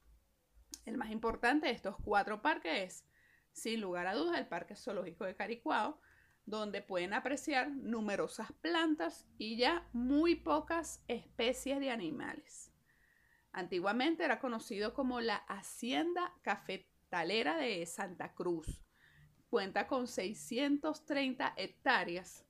El 0.85 0.97
más 0.97 1.11
importante 1.11 1.67
de 1.67 1.73
estos 1.73 1.95
cuatro 2.03 2.41
parques 2.41 2.83
es, 2.83 3.05
sin 3.51 3.81
lugar 3.81 4.07
a 4.07 4.15
dudas, 4.15 4.37
el 4.37 4.47
Parque 4.47 4.75
Zoológico 4.75 5.25
de 5.25 5.35
Caricuao, 5.35 5.99
donde 6.45 6.81
pueden 6.81 7.13
apreciar 7.13 7.71
numerosas 7.71 8.51
plantas 8.61 9.25
y 9.37 9.57
ya 9.57 9.87
muy 9.93 10.35
pocas 10.35 11.03
especies 11.07 11.79
de 11.79 11.89
animales. 11.89 12.71
Antiguamente 13.51 14.23
era 14.23 14.39
conocido 14.39 14.93
como 14.93 15.21
la 15.21 15.37
Hacienda 15.47 16.33
Cafetalera 16.41 17.57
de 17.57 17.85
Santa 17.85 18.33
Cruz. 18.33 18.81
Cuenta 19.49 19.87
con 19.87 20.07
630 20.07 21.53
hectáreas. 21.55 22.44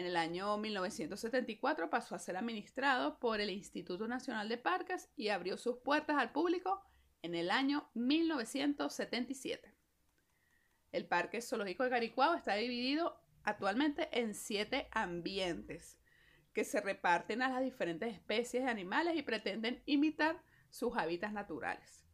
En 0.00 0.06
el 0.06 0.16
año 0.16 0.56
1974 0.56 1.90
pasó 1.90 2.14
a 2.14 2.18
ser 2.18 2.38
administrado 2.38 3.18
por 3.18 3.38
el 3.38 3.50
Instituto 3.50 4.08
Nacional 4.08 4.48
de 4.48 4.56
Parques 4.56 5.10
y 5.14 5.28
abrió 5.28 5.58
sus 5.58 5.76
puertas 5.76 6.16
al 6.16 6.32
público 6.32 6.82
en 7.20 7.34
el 7.34 7.50
año 7.50 7.90
1977. 7.92 9.74
El 10.90 11.06
Parque 11.06 11.42
Zoológico 11.42 11.84
de 11.84 11.90
Caricuao 11.90 12.34
está 12.34 12.54
dividido 12.54 13.20
actualmente 13.42 14.08
en 14.18 14.32
siete 14.34 14.88
ambientes 14.92 15.98
que 16.54 16.64
se 16.64 16.80
reparten 16.80 17.42
a 17.42 17.50
las 17.50 17.62
diferentes 17.62 18.10
especies 18.14 18.64
de 18.64 18.70
animales 18.70 19.18
y 19.18 19.22
pretenden 19.22 19.82
imitar 19.84 20.42
sus 20.70 20.96
hábitats 20.96 21.34
naturales, 21.34 22.06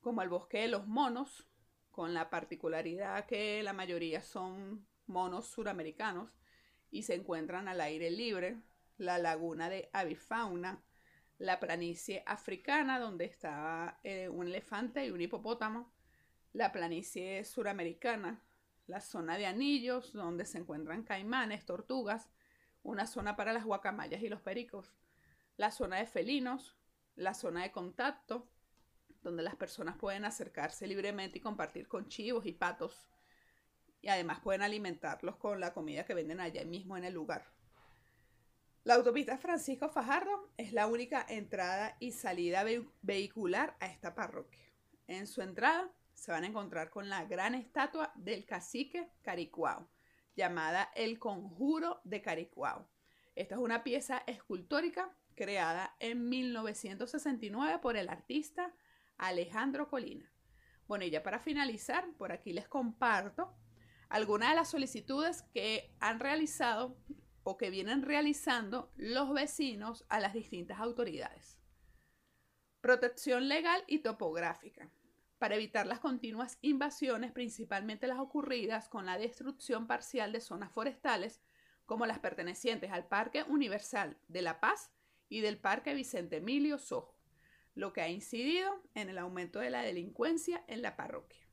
como 0.00 0.22
el 0.22 0.28
bosque 0.28 0.62
de 0.62 0.68
los 0.68 0.88
monos, 0.88 1.48
con 1.92 2.12
la 2.12 2.28
particularidad 2.28 3.24
que 3.26 3.62
la 3.62 3.72
mayoría 3.72 4.20
son 4.20 4.84
monos 5.06 5.46
suramericanos 5.46 6.32
y 6.90 7.02
se 7.02 7.14
encuentran 7.14 7.68
al 7.68 7.80
aire 7.80 8.10
libre, 8.10 8.58
la 8.98 9.18
laguna 9.18 9.68
de 9.68 9.88
avifauna, 9.92 10.82
la 11.38 11.58
planicie 11.58 12.22
africana, 12.26 12.98
donde 12.98 13.24
estaba 13.24 13.98
eh, 14.04 14.28
un 14.28 14.46
elefante 14.46 15.06
y 15.06 15.10
un 15.10 15.20
hipopótamo, 15.20 15.90
la 16.52 16.70
planicie 16.72 17.44
suramericana, 17.44 18.42
la 18.86 19.00
zona 19.00 19.38
de 19.38 19.46
anillos, 19.46 20.12
donde 20.12 20.44
se 20.44 20.58
encuentran 20.58 21.02
caimanes, 21.02 21.64
tortugas, 21.64 22.28
una 22.82 23.06
zona 23.06 23.36
para 23.36 23.52
las 23.52 23.64
guacamayas 23.64 24.22
y 24.22 24.28
los 24.28 24.40
pericos, 24.40 24.92
la 25.56 25.70
zona 25.70 25.96
de 25.96 26.06
felinos, 26.06 26.76
la 27.14 27.34
zona 27.34 27.62
de 27.62 27.70
contacto, 27.70 28.48
donde 29.22 29.42
las 29.42 29.56
personas 29.56 29.96
pueden 29.96 30.24
acercarse 30.24 30.86
libremente 30.86 31.38
y 31.38 31.40
compartir 31.40 31.86
con 31.88 32.08
chivos 32.08 32.46
y 32.46 32.52
patos, 32.52 33.06
y 34.02 34.08
además 34.08 34.40
pueden 34.40 34.62
alimentarlos 34.62 35.36
con 35.36 35.60
la 35.60 35.72
comida 35.72 36.04
que 36.04 36.14
venden 36.14 36.40
allá 36.40 36.64
mismo 36.64 36.96
en 36.96 37.04
el 37.04 37.14
lugar. 37.14 37.44
La 38.82 38.94
autopista 38.94 39.36
Francisco 39.36 39.90
Fajardo 39.90 40.50
es 40.56 40.72
la 40.72 40.86
única 40.86 41.24
entrada 41.28 41.96
y 42.00 42.12
salida 42.12 42.64
vehicular 43.02 43.76
a 43.78 43.86
esta 43.86 44.14
parroquia. 44.14 44.64
En 45.06 45.26
su 45.26 45.42
entrada 45.42 45.90
se 46.14 46.32
van 46.32 46.44
a 46.44 46.46
encontrar 46.46 46.88
con 46.88 47.08
la 47.08 47.24
gran 47.24 47.54
estatua 47.54 48.12
del 48.14 48.46
cacique 48.46 49.10
Caricuao, 49.22 49.88
llamada 50.34 50.90
El 50.94 51.18
Conjuro 51.18 52.00
de 52.04 52.22
Caricuao. 52.22 52.88
Esta 53.34 53.56
es 53.56 53.60
una 53.60 53.84
pieza 53.84 54.22
escultórica 54.26 55.14
creada 55.34 55.94
en 55.98 56.28
1969 56.28 57.78
por 57.80 57.96
el 57.96 58.08
artista 58.08 58.74
Alejandro 59.18 59.88
Colina. 59.88 60.30
Bueno, 60.86 61.04
y 61.04 61.10
ya 61.10 61.22
para 61.22 61.38
finalizar, 61.38 62.10
por 62.18 62.32
aquí 62.32 62.52
les 62.52 62.68
comparto 62.68 63.54
algunas 64.10 64.50
de 64.50 64.56
las 64.56 64.68
solicitudes 64.68 65.42
que 65.54 65.94
han 66.00 66.20
realizado 66.20 66.96
o 67.44 67.56
que 67.56 67.70
vienen 67.70 68.02
realizando 68.02 68.92
los 68.96 69.32
vecinos 69.32 70.04
a 70.08 70.20
las 70.20 70.34
distintas 70.34 70.80
autoridades. 70.80 71.58
Protección 72.80 73.48
legal 73.48 73.82
y 73.86 74.00
topográfica 74.00 74.90
para 75.38 75.54
evitar 75.54 75.86
las 75.86 76.00
continuas 76.00 76.58
invasiones, 76.60 77.32
principalmente 77.32 78.06
las 78.06 78.18
ocurridas 78.18 78.88
con 78.88 79.06
la 79.06 79.16
destrucción 79.16 79.86
parcial 79.86 80.32
de 80.32 80.40
zonas 80.40 80.70
forestales, 80.72 81.40
como 81.86 82.04
las 82.04 82.18
pertenecientes 82.18 82.90
al 82.90 83.06
Parque 83.06 83.44
Universal 83.44 84.18
de 84.28 84.42
La 84.42 84.60
Paz 84.60 84.90
y 85.28 85.40
del 85.40 85.56
Parque 85.56 85.94
Vicente 85.94 86.38
Emilio 86.38 86.78
Sojo, 86.78 87.16
lo 87.74 87.92
que 87.92 88.02
ha 88.02 88.08
incidido 88.08 88.82
en 88.94 89.08
el 89.08 89.18
aumento 89.18 89.60
de 89.60 89.70
la 89.70 89.82
delincuencia 89.82 90.62
en 90.66 90.82
la 90.82 90.96
parroquia. 90.96 91.49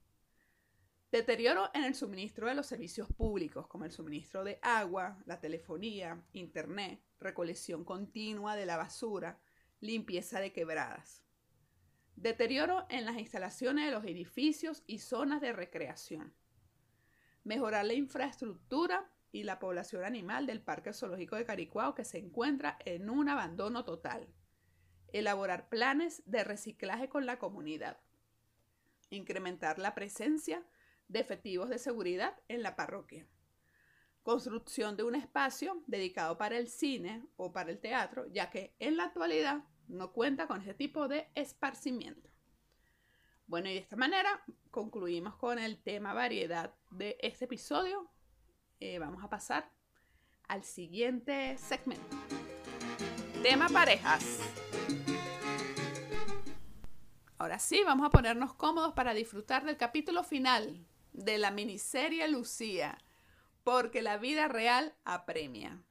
Deterioro 1.11 1.69
en 1.73 1.85
el 1.85 1.95
suministro 1.95 2.47
de 2.47 2.55
los 2.55 2.67
servicios 2.67 3.07
públicos, 3.13 3.65
como 3.67 3.85
el 3.85 3.91
suministro 3.91 4.43
de 4.43 4.59
agua, 4.61 5.17
la 5.25 5.39
telefonía, 5.39 6.21
internet, 6.33 7.01
recolección 7.19 7.85
continua 7.85 8.57
de 8.57 8.65
la 8.65 8.75
basura, 8.75 9.39
limpieza 9.79 10.41
de 10.41 10.51
quebradas. 10.51 11.23
Deterioro 12.17 12.87
en 12.89 13.05
las 13.05 13.17
instalaciones 13.17 13.85
de 13.85 13.91
los 13.91 14.03
edificios 14.03 14.83
y 14.85 14.99
zonas 14.99 15.39
de 15.39 15.53
recreación. 15.53 16.33
Mejorar 17.45 17.85
la 17.85 17.93
infraestructura 17.93 19.09
y 19.31 19.43
la 19.43 19.59
población 19.59 20.03
animal 20.03 20.45
del 20.45 20.61
Parque 20.61 20.91
Zoológico 20.91 21.37
de 21.37 21.45
Caricuao 21.45 21.95
que 21.95 22.03
se 22.03 22.17
encuentra 22.17 22.77
en 22.83 23.09
un 23.09 23.29
abandono 23.29 23.85
total. 23.85 24.27
Elaborar 25.13 25.69
planes 25.69 26.21
de 26.25 26.43
reciclaje 26.43 27.07
con 27.07 27.25
la 27.25 27.39
comunidad. 27.39 27.97
Incrementar 29.09 29.79
la 29.79 29.95
presencia 29.95 30.65
de 31.07 31.19
efectivos 31.19 31.69
de 31.69 31.79
seguridad 31.79 32.35
en 32.47 32.63
la 32.63 32.75
parroquia. 32.75 33.25
Construcción 34.23 34.97
de 34.97 35.03
un 35.03 35.15
espacio 35.15 35.83
dedicado 35.87 36.37
para 36.37 36.57
el 36.57 36.67
cine 36.67 37.25
o 37.37 37.53
para 37.53 37.71
el 37.71 37.79
teatro, 37.79 38.27
ya 38.27 38.49
que 38.49 38.75
en 38.79 38.97
la 38.97 39.05
actualidad 39.05 39.63
no 39.87 40.11
cuenta 40.11 40.47
con 40.47 40.61
ese 40.61 40.73
tipo 40.73 41.07
de 41.07 41.29
esparcimiento. 41.35 42.29
Bueno, 43.45 43.69
y 43.69 43.73
de 43.73 43.79
esta 43.79 43.95
manera 43.95 44.43
concluimos 44.71 45.35
con 45.37 45.59
el 45.59 45.81
tema 45.81 46.13
variedad 46.13 46.73
de 46.91 47.17
este 47.21 47.45
episodio. 47.45 48.11
Eh, 48.81 48.99
vamos 48.99 49.23
a 49.23 49.29
pasar 49.29 49.71
al 50.49 50.63
siguiente 50.63 51.57
segmento. 51.57 52.17
Tema 53.41 53.69
parejas. 53.69 54.41
Ahora 57.37 57.59
sí, 57.59 57.81
vamos 57.85 58.05
a 58.05 58.09
ponernos 58.09 58.53
cómodos 58.53 58.93
para 58.93 59.13
disfrutar 59.13 59.63
del 59.63 59.77
capítulo 59.77 60.23
final 60.23 60.85
de 61.17 61.38
la 61.38 61.51
miniserie 61.51 62.27
Lucía, 62.30 62.97
porque 63.63 64.01
la 64.01 64.17
vida 64.17 64.47
real 64.47 64.95
apremia. 65.03 65.84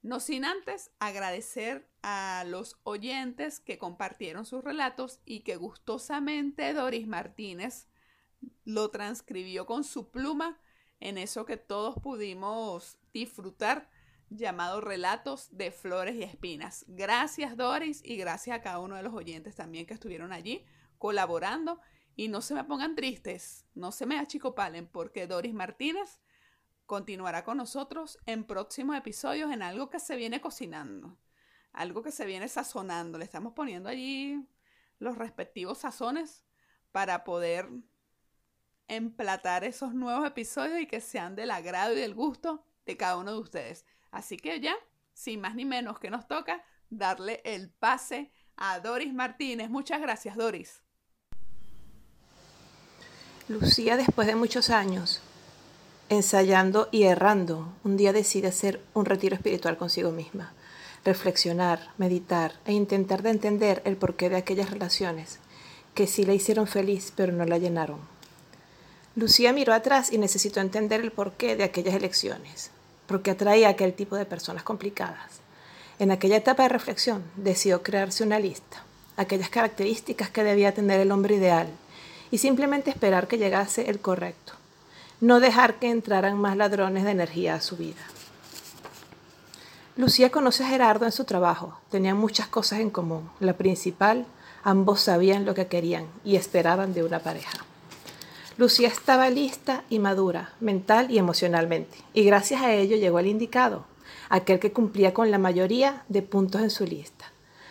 No 0.00 0.18
sin 0.18 0.44
antes 0.44 0.90
agradecer 0.98 1.88
a 2.02 2.44
los 2.46 2.78
oyentes 2.84 3.60
que 3.60 3.78
compartieron 3.78 4.46
sus 4.46 4.64
relatos 4.64 5.20
y 5.24 5.40
que 5.40 5.56
gustosamente 5.56 6.72
Doris 6.72 7.06
Martínez 7.06 7.88
lo 8.64 8.90
transcribió 8.90 9.66
con 9.66 9.84
su 9.84 10.10
pluma 10.10 10.60
en 11.00 11.18
eso 11.18 11.44
que 11.44 11.56
todos 11.56 11.96
pudimos 12.02 12.98
disfrutar 13.12 13.88
llamado 14.30 14.80
Relatos 14.80 15.48
de 15.56 15.70
Flores 15.70 16.16
y 16.16 16.22
Espinas. 16.22 16.84
Gracias 16.88 17.56
Doris 17.56 18.00
y 18.04 18.16
gracias 18.16 18.56
a 18.56 18.62
cada 18.62 18.78
uno 18.78 18.96
de 18.96 19.02
los 19.02 19.14
oyentes 19.14 19.54
también 19.54 19.86
que 19.86 19.94
estuvieron 19.94 20.32
allí 20.32 20.64
colaborando 20.98 21.80
y 22.16 22.28
no 22.28 22.40
se 22.40 22.54
me 22.54 22.64
pongan 22.64 22.94
tristes, 22.94 23.66
no 23.74 23.92
se 23.92 24.06
me 24.06 24.18
achicopalen 24.18 24.86
porque 24.86 25.26
Doris 25.26 25.54
Martínez 25.54 26.20
continuará 26.86 27.44
con 27.44 27.56
nosotros 27.56 28.18
en 28.26 28.44
próximos 28.44 28.96
episodios 28.96 29.50
en 29.50 29.62
algo 29.62 29.88
que 29.88 29.98
se 29.98 30.16
viene 30.16 30.40
cocinando, 30.40 31.16
algo 31.72 32.02
que 32.02 32.12
se 32.12 32.26
viene 32.26 32.48
sazonando. 32.48 33.18
Le 33.18 33.24
estamos 33.24 33.54
poniendo 33.54 33.88
allí 33.88 34.46
los 34.98 35.16
respectivos 35.16 35.78
sazones 35.78 36.44
para 36.90 37.24
poder 37.24 37.68
emplatar 38.88 39.64
esos 39.64 39.94
nuevos 39.94 40.26
episodios 40.26 40.80
y 40.80 40.86
que 40.86 41.00
sean 41.00 41.34
del 41.34 41.50
agrado 41.50 41.94
y 41.94 42.00
del 42.00 42.14
gusto 42.14 42.66
de 42.84 42.96
cada 42.96 43.16
uno 43.16 43.32
de 43.32 43.38
ustedes. 43.38 43.86
Así 44.10 44.36
que 44.36 44.60
ya, 44.60 44.74
sin 45.14 45.40
más 45.40 45.54
ni 45.54 45.64
menos 45.64 45.98
que 45.98 46.10
nos 46.10 46.28
toca, 46.28 46.62
darle 46.90 47.40
el 47.44 47.70
pase 47.70 48.30
a 48.56 48.80
Doris 48.80 49.14
Martínez. 49.14 49.70
Muchas 49.70 50.00
gracias, 50.00 50.36
Doris. 50.36 50.82
Lucía, 53.52 53.98
después 53.98 54.26
de 54.26 54.34
muchos 54.34 54.70
años, 54.70 55.20
ensayando 56.08 56.88
y 56.90 57.02
errando, 57.02 57.68
un 57.84 57.98
día 57.98 58.14
decide 58.14 58.48
hacer 58.48 58.80
un 58.94 59.04
retiro 59.04 59.36
espiritual 59.36 59.76
consigo 59.76 60.10
misma, 60.10 60.54
reflexionar, 61.04 61.90
meditar 61.98 62.54
e 62.64 62.72
intentar 62.72 63.22
de 63.22 63.28
entender 63.28 63.82
el 63.84 63.96
porqué 63.96 64.30
de 64.30 64.36
aquellas 64.36 64.70
relaciones 64.70 65.38
que 65.94 66.06
sí 66.06 66.24
la 66.24 66.32
hicieron 66.32 66.66
feliz 66.66 67.12
pero 67.14 67.30
no 67.34 67.44
la 67.44 67.58
llenaron. 67.58 67.98
Lucía 69.16 69.52
miró 69.52 69.74
atrás 69.74 70.10
y 70.10 70.16
necesitó 70.16 70.60
entender 70.60 71.02
el 71.02 71.12
porqué 71.12 71.54
de 71.54 71.64
aquellas 71.64 71.94
elecciones, 71.94 72.70
porque 73.06 73.32
atraía 73.32 73.68
a 73.68 73.72
aquel 73.72 73.92
tipo 73.92 74.16
de 74.16 74.24
personas 74.24 74.62
complicadas. 74.62 75.42
En 75.98 76.10
aquella 76.10 76.38
etapa 76.38 76.62
de 76.62 76.70
reflexión 76.70 77.22
decidió 77.36 77.82
crearse 77.82 78.24
una 78.24 78.38
lista, 78.38 78.82
aquellas 79.18 79.50
características 79.50 80.30
que 80.30 80.42
debía 80.42 80.72
tener 80.72 81.00
el 81.00 81.12
hombre 81.12 81.34
ideal 81.34 81.68
y 82.32 82.38
simplemente 82.38 82.90
esperar 82.90 83.28
que 83.28 83.38
llegase 83.38 83.88
el 83.88 84.00
correcto. 84.00 84.54
No 85.20 85.38
dejar 85.38 85.74
que 85.74 85.90
entraran 85.90 86.36
más 86.36 86.56
ladrones 86.56 87.04
de 87.04 87.12
energía 87.12 87.54
a 87.54 87.60
su 87.60 87.76
vida. 87.76 88.02
Lucía 89.96 90.30
conoce 90.30 90.64
a 90.64 90.68
Gerardo 90.68 91.04
en 91.04 91.12
su 91.12 91.24
trabajo. 91.24 91.78
Tenían 91.90 92.16
muchas 92.16 92.48
cosas 92.48 92.80
en 92.80 92.88
común. 92.88 93.30
La 93.38 93.52
principal, 93.52 94.24
ambos 94.64 95.02
sabían 95.02 95.44
lo 95.44 95.54
que 95.54 95.66
querían 95.66 96.06
y 96.24 96.36
esperaban 96.36 96.94
de 96.94 97.04
una 97.04 97.18
pareja. 97.18 97.58
Lucía 98.56 98.88
estaba 98.88 99.28
lista 99.28 99.84
y 99.90 99.98
madura, 99.98 100.54
mental 100.60 101.10
y 101.10 101.18
emocionalmente, 101.18 101.98
y 102.14 102.24
gracias 102.24 102.62
a 102.62 102.72
ello 102.72 102.96
llegó 102.96 103.18
el 103.18 103.26
indicado, 103.26 103.84
aquel 104.28 104.58
que 104.58 104.72
cumplía 104.72 105.12
con 105.12 105.30
la 105.30 105.38
mayoría 105.38 106.04
de 106.08 106.22
puntos 106.22 106.62
en 106.62 106.70
su 106.70 106.84
lista. 106.84 107.26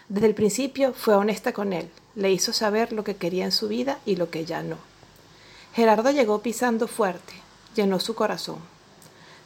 Desde 0.10 0.28
el 0.28 0.36
principio 0.36 0.94
fue 0.94 1.16
honesta 1.16 1.54
con 1.54 1.74
él, 1.74 1.90
le 2.16 2.32
hizo 2.32 2.54
saber 2.54 2.92
lo 2.92 3.04
que 3.04 3.16
quería 3.16 3.46
en 3.46 3.52
su 3.52 3.68
vida 3.68 4.00
y 4.06 4.16
lo 4.16 4.30
que 4.30 4.46
ya 4.46 4.64
no. 4.64 4.78
Gerardo 5.74 6.12
llegó 6.12 6.42
pisando 6.42 6.88
fuerte, 6.88 7.34
llenó 7.76 8.00
su 8.00 8.16
corazón. 8.16 8.60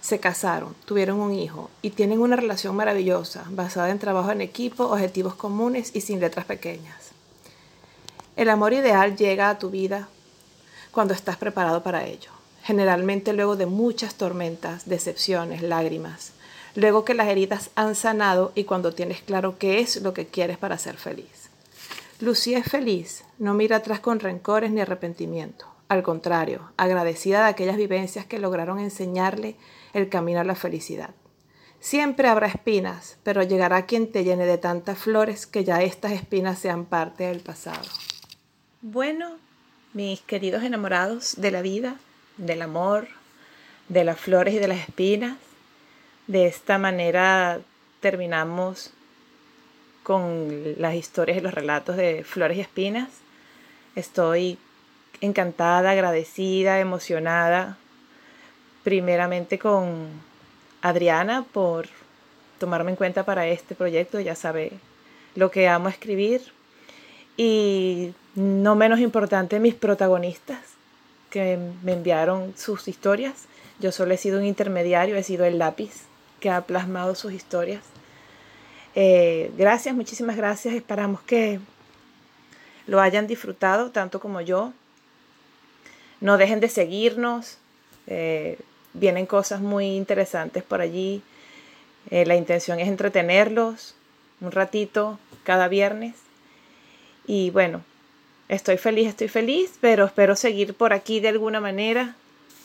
Se 0.02 0.20
casaron, 0.20 0.76
tuvieron 0.86 1.20
un 1.20 1.34
hijo 1.34 1.70
y 1.82 1.92
tienen 1.92 2.20
una 2.20 2.36
relación 2.36 2.76
maravillosa, 2.76 3.46
basada 3.50 3.90
en 3.90 4.00
trabajo 4.00 4.32
en 4.32 4.42
equipo, 4.42 4.86
objetivos 4.86 5.36
comunes 5.36 5.92
y 5.96 6.02
sin 6.02 6.20
letras 6.20 6.46
pequeñas. 6.46 7.12
El 8.36 8.50
amor 8.50 8.74
ideal 8.74 9.16
llega 9.16 9.50
a 9.50 9.60
tu 9.60 9.70
vida 9.70 10.10
cuando 10.92 11.14
estás 11.14 11.38
preparado 11.38 11.84
para 11.84 12.06
ello, 12.06 12.32
generalmente 12.64 13.34
luego 13.34 13.56
de 13.56 13.66
muchas 13.66 14.16
tormentas, 14.16 14.88
decepciones, 14.88 15.62
lágrimas, 15.62 16.32
luego 16.76 17.06
que 17.06 17.14
las 17.14 17.28
heridas 17.28 17.70
han 17.76 17.96
sanado 17.96 18.52
y 18.56 18.66
cuando 18.66 18.94
tienes 18.94 19.22
claro 19.22 19.58
qué 19.58 19.80
es 19.80 20.02
lo 20.02 20.14
que 20.14 20.28
quieres 20.28 20.58
para 20.58 20.78
ser 20.78 20.98
feliz. 20.98 21.45
Lucía 22.22 22.60
es 22.60 22.68
feliz, 22.68 23.26
no 23.40 23.54
mira 23.54 23.78
atrás 23.78 24.00
con 24.00 24.22
rencores 24.22 24.72
ni 24.72 24.80
arrepentimiento. 24.80 25.66
Al 25.90 26.02
contrario, 26.02 26.72
agradecida 26.78 27.44
de 27.44 27.50
aquellas 27.50 27.76
vivencias 27.76 28.26
que 28.26 28.40
lograron 28.40 28.80
enseñarle 28.80 29.58
el 29.94 30.08
camino 30.08 30.40
a 30.40 30.46
la 30.46 30.56
felicidad. 30.56 31.10
Siempre 31.82 32.30
habrá 32.30 32.48
espinas, 32.48 33.18
pero 33.24 33.44
llegará 33.44 33.86
quien 33.86 34.10
te 34.12 34.24
llene 34.24 34.46
de 34.46 34.58
tantas 34.58 34.98
flores 34.98 35.46
que 35.46 35.66
ya 35.66 35.84
estas 35.84 36.14
espinas 36.14 36.58
sean 36.58 36.86
parte 36.86 37.26
del 37.26 37.42
pasado. 37.42 37.86
Bueno, 38.82 39.36
mis 39.94 40.22
queridos 40.22 40.64
enamorados 40.64 41.36
de 41.38 41.52
la 41.52 41.62
vida, 41.62 41.98
del 42.38 42.62
amor, 42.62 43.10
de 43.90 44.06
las 44.06 44.18
flores 44.18 44.54
y 44.54 44.60
de 44.60 44.70
las 44.70 44.80
espinas, 44.80 45.38
de 46.28 46.48
esta 46.48 46.78
manera 46.78 47.60
terminamos 48.00 48.92
con 50.06 50.76
las 50.78 50.94
historias 50.94 51.40
y 51.40 51.42
los 51.42 51.56
relatos 51.56 51.98
de 51.98 52.24
Flores 52.24 52.60
y 52.60 52.62
Espinas. 52.62 53.10
Estoy 53.96 54.60
encantada, 55.20 55.90
agradecida, 55.90 56.80
emocionada, 56.80 57.80
primeramente 58.84 59.58
con 59.58 60.08
Adriana 60.84 61.44
por 61.52 61.88
tomarme 62.60 62.92
en 62.92 62.98
cuenta 62.98 63.26
para 63.26 63.48
este 63.48 63.74
proyecto, 63.74 64.20
ya 64.20 64.36
sabe 64.36 64.74
lo 65.34 65.50
que 65.50 65.68
amo 65.68 65.90
escribir, 65.90 66.44
y 67.36 68.14
no 68.36 68.76
menos 68.76 69.00
importante 69.00 69.60
mis 69.60 69.74
protagonistas 69.74 70.60
que 71.32 71.58
me 71.82 71.94
enviaron 71.94 72.54
sus 72.56 72.88
historias. 72.88 73.46
Yo 73.80 73.92
solo 73.92 74.14
he 74.14 74.18
sido 74.18 74.38
un 74.38 74.46
intermediario, 74.46 75.16
he 75.16 75.24
sido 75.24 75.46
el 75.46 75.58
lápiz 75.58 76.04
que 76.40 76.52
ha 76.52 76.62
plasmado 76.62 77.16
sus 77.16 77.34
historias. 77.34 77.82
Eh, 78.96 79.52
gracias, 79.58 79.94
muchísimas 79.94 80.38
gracias. 80.38 80.74
Esperamos 80.74 81.22
que 81.22 81.60
lo 82.88 83.02
hayan 83.02 83.28
disfrutado 83.28 83.92
tanto 83.92 84.20
como 84.20 84.42
yo. 84.42 84.74
No 86.22 86.38
dejen 86.38 86.60
de 86.60 86.70
seguirnos. 86.70 87.58
Eh, 88.08 88.58
vienen 88.94 89.26
cosas 89.26 89.62
muy 89.62 89.96
interesantes 89.96 90.64
por 90.64 90.82
allí. 90.82 91.22
Eh, 92.10 92.26
la 92.26 92.36
intención 92.36 92.80
es 92.80 92.88
entretenerlos 92.88 93.96
un 94.42 94.52
ratito 94.52 95.20
cada 95.44 95.68
viernes. 95.68 96.16
Y 97.28 97.50
bueno, 97.50 97.82
estoy 98.50 98.78
feliz, 98.78 99.08
estoy 99.08 99.28
feliz, 99.28 99.74
pero 99.82 100.06
espero 100.06 100.36
seguir 100.36 100.74
por 100.74 100.94
aquí 100.94 101.20
de 101.20 101.30
alguna 101.30 101.60
manera. 101.60 102.16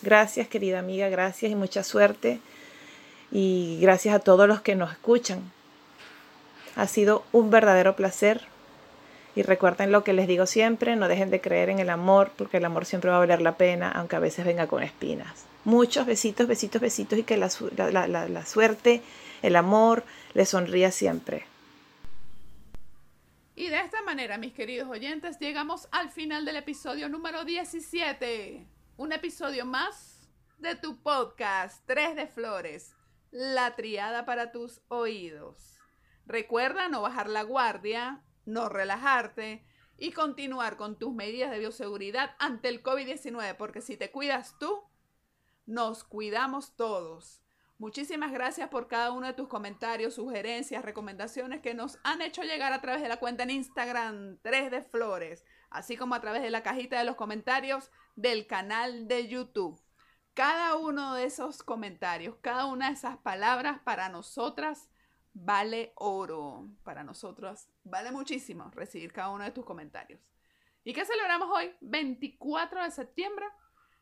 Gracias, 0.02 0.48
querida 0.48 0.78
amiga, 0.78 1.08
gracias 1.08 1.50
y 1.50 1.54
mucha 1.54 1.84
suerte 1.84 2.40
y 3.30 3.78
gracias 3.80 4.14
a 4.14 4.18
todos 4.18 4.48
los 4.48 4.60
que 4.60 4.74
nos 4.74 4.92
escuchan. 4.92 5.40
Ha 6.76 6.86
sido 6.86 7.24
un 7.32 7.50
verdadero 7.50 7.96
placer 7.96 8.42
y 9.34 9.42
recuerden 9.42 9.92
lo 9.92 10.02
que 10.02 10.12
les 10.12 10.26
digo 10.26 10.46
siempre, 10.46 10.96
no 10.96 11.08
dejen 11.08 11.30
de 11.30 11.40
creer 11.40 11.68
en 11.68 11.78
el 11.78 11.90
amor 11.90 12.32
porque 12.36 12.56
el 12.56 12.64
amor 12.64 12.84
siempre 12.84 13.10
va 13.10 13.16
a 13.16 13.20
valer 13.20 13.40
la 13.40 13.56
pena 13.56 13.90
aunque 13.90 14.16
a 14.16 14.20
veces 14.20 14.44
venga 14.44 14.66
con 14.66 14.82
espinas. 14.82 15.46
Muchos 15.64 16.06
besitos, 16.06 16.46
besitos, 16.46 16.80
besitos 16.80 17.18
y 17.18 17.22
que 17.22 17.36
la, 17.36 17.50
suerte, 17.50 19.02
el 19.42 19.56
amor 19.56 20.04
les 20.34 20.48
sonría 20.48 20.90
siempre. 20.90 21.44
Y 23.54 23.68
de 23.68 23.80
esta 23.80 24.02
manera, 24.02 24.38
mis 24.38 24.54
queridos 24.54 24.88
oyentes, 24.88 25.38
llegamos 25.38 25.88
al 25.90 26.10
final 26.10 26.44
del 26.44 26.56
episodio 26.56 27.08
número 27.08 27.44
17. 27.44 28.66
Un 28.96 29.12
episodio 29.12 29.66
más 29.66 30.28
de 30.58 30.76
tu 30.76 30.96
podcast, 30.96 31.84
Tres 31.86 32.16
de 32.16 32.26
Flores 32.26 32.94
la 33.30 33.76
triada 33.76 34.24
para 34.24 34.52
tus 34.52 34.80
oídos. 34.88 35.79
Recuerda 36.30 36.88
no 36.88 37.02
bajar 37.02 37.28
la 37.28 37.42
guardia, 37.42 38.22
no 38.44 38.68
relajarte 38.68 39.66
y 39.98 40.12
continuar 40.12 40.76
con 40.76 40.96
tus 40.96 41.12
medidas 41.12 41.50
de 41.50 41.58
bioseguridad 41.58 42.36
ante 42.38 42.68
el 42.68 42.84
COVID-19, 42.84 43.56
porque 43.56 43.80
si 43.80 43.96
te 43.96 44.12
cuidas 44.12 44.56
tú, 44.60 44.84
nos 45.66 46.04
cuidamos 46.04 46.76
todos. 46.76 47.42
Muchísimas 47.78 48.30
gracias 48.30 48.68
por 48.68 48.86
cada 48.86 49.10
uno 49.10 49.26
de 49.26 49.32
tus 49.32 49.48
comentarios, 49.48 50.14
sugerencias, 50.14 50.84
recomendaciones 50.84 51.62
que 51.62 51.74
nos 51.74 51.98
han 52.04 52.22
hecho 52.22 52.44
llegar 52.44 52.72
a 52.72 52.80
través 52.80 53.02
de 53.02 53.08
la 53.08 53.18
cuenta 53.18 53.42
en 53.42 53.50
Instagram 53.50 54.38
3 54.42 54.70
de 54.70 54.82
Flores, 54.82 55.44
así 55.68 55.96
como 55.96 56.14
a 56.14 56.20
través 56.20 56.42
de 56.42 56.50
la 56.50 56.62
cajita 56.62 56.96
de 56.96 57.06
los 57.06 57.16
comentarios 57.16 57.90
del 58.14 58.46
canal 58.46 59.08
de 59.08 59.26
YouTube 59.26 59.82
cada 60.34 60.76
uno 60.76 61.14
de 61.14 61.24
esos 61.24 61.62
comentarios, 61.62 62.36
cada 62.40 62.66
una 62.66 62.86
de 62.86 62.94
esas 62.94 63.18
palabras 63.18 63.80
para 63.84 64.08
nosotras 64.08 64.88
vale 65.32 65.92
oro. 65.96 66.68
Para 66.82 67.04
nosotros 67.04 67.68
vale 67.84 68.10
muchísimo 68.10 68.70
recibir 68.74 69.12
cada 69.12 69.30
uno 69.30 69.44
de 69.44 69.50
tus 69.50 69.64
comentarios. 69.64 70.20
¿Y 70.84 70.92
qué 70.92 71.04
celebramos 71.04 71.48
hoy? 71.52 71.74
24 71.80 72.82
de 72.82 72.90
septiembre, 72.90 73.46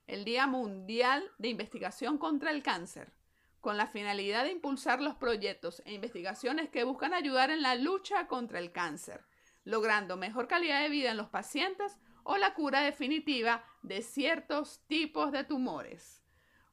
el 0.07 0.25
Día 0.25 0.47
Mundial 0.47 1.29
de 1.39 1.49
Investigación 1.49 2.19
contra 2.19 2.51
el 2.51 2.63
Cáncer, 2.63 3.13
con 3.61 3.77
la 3.77 3.87
finalidad 3.87 4.45
de 4.45 4.53
impulsar 4.53 5.01
los 5.01 5.17
proyectos 5.17 5.83
e 5.85 5.93
investigaciones 5.93 6.71
que 6.71 6.85
buscan 6.85 7.13
ayudar 7.13 7.51
en 7.51 7.63
la 7.63 7.75
lucha 7.75 8.29
contra 8.29 8.61
el 8.61 8.73
cáncer, 8.73 9.25
logrando 9.65 10.17
mejor 10.17 10.47
calidad 10.47 10.81
de 10.81 10.89
vida 10.89 11.11
en 11.11 11.17
los 11.17 11.29
pacientes 11.29 11.99
o 12.23 12.37
la 12.37 12.55
cura 12.55 12.83
definitiva 12.83 13.65
de 13.83 14.03
ciertos 14.03 14.85
tipos 14.87 15.33
de 15.33 15.45
tumores. 15.45 16.23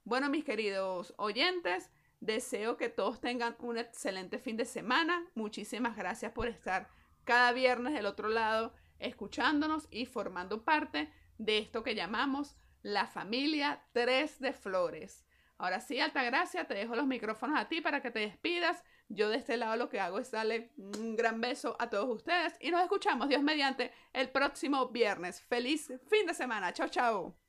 Bueno, 0.03 0.29
mis 0.29 0.45
queridos 0.45 1.15
oyentes, 1.17 1.89
deseo 2.25 2.77
que 2.77 2.89
todos 2.89 3.21
tengan 3.21 3.55
un 3.59 3.77
excelente 3.77 4.39
fin 4.39 4.57
de 4.57 4.65
semana. 4.65 5.25
Muchísimas 5.35 5.95
gracias 5.95 6.31
por 6.31 6.47
estar 6.47 6.89
cada 7.23 7.51
viernes 7.51 7.93
del 7.93 8.05
otro 8.05 8.29
lado 8.29 8.73
escuchándonos 8.99 9.87
y 9.91 10.05
formando 10.05 10.63
parte 10.63 11.11
de 11.37 11.57
esto 11.57 11.83
que 11.83 11.95
llamamos 11.95 12.55
la 12.81 13.07
familia 13.07 13.83
3 13.93 14.39
de 14.39 14.53
Flores. 14.53 15.25
Ahora 15.57 15.79
sí, 15.79 15.99
Altagracia, 15.99 16.65
te 16.65 16.73
dejo 16.73 16.95
los 16.95 17.07
micrófonos 17.07 17.59
a 17.59 17.69
ti 17.69 17.81
para 17.81 18.01
que 18.01 18.11
te 18.11 18.19
despidas. 18.19 18.83
Yo 19.07 19.29
de 19.29 19.37
este 19.37 19.57
lado 19.57 19.77
lo 19.77 19.89
que 19.89 19.99
hago 19.99 20.19
es 20.19 20.31
darle 20.31 20.71
un 20.77 21.15
gran 21.15 21.39
beso 21.39 21.75
a 21.79 21.89
todos 21.89 22.09
ustedes 22.09 22.55
y 22.59 22.71
nos 22.71 22.81
escuchamos, 22.81 23.29
Dios 23.29 23.41
mediante, 23.41 23.91
el 24.13 24.29
próximo 24.29 24.89
viernes. 24.89 25.41
Feliz 25.41 25.93
fin 26.09 26.25
de 26.25 26.33
semana. 26.33 26.73
Chao, 26.73 26.89
chao 26.89 27.44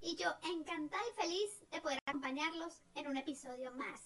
y 0.00 0.16
yo 0.16 0.30
encantada 0.42 1.02
y 1.08 1.20
feliz 1.20 1.70
de 1.70 1.80
poder 1.80 1.98
acompañarlos 2.06 2.80
en 2.94 3.08
un 3.08 3.16
episodio 3.16 3.72
más. 3.72 4.00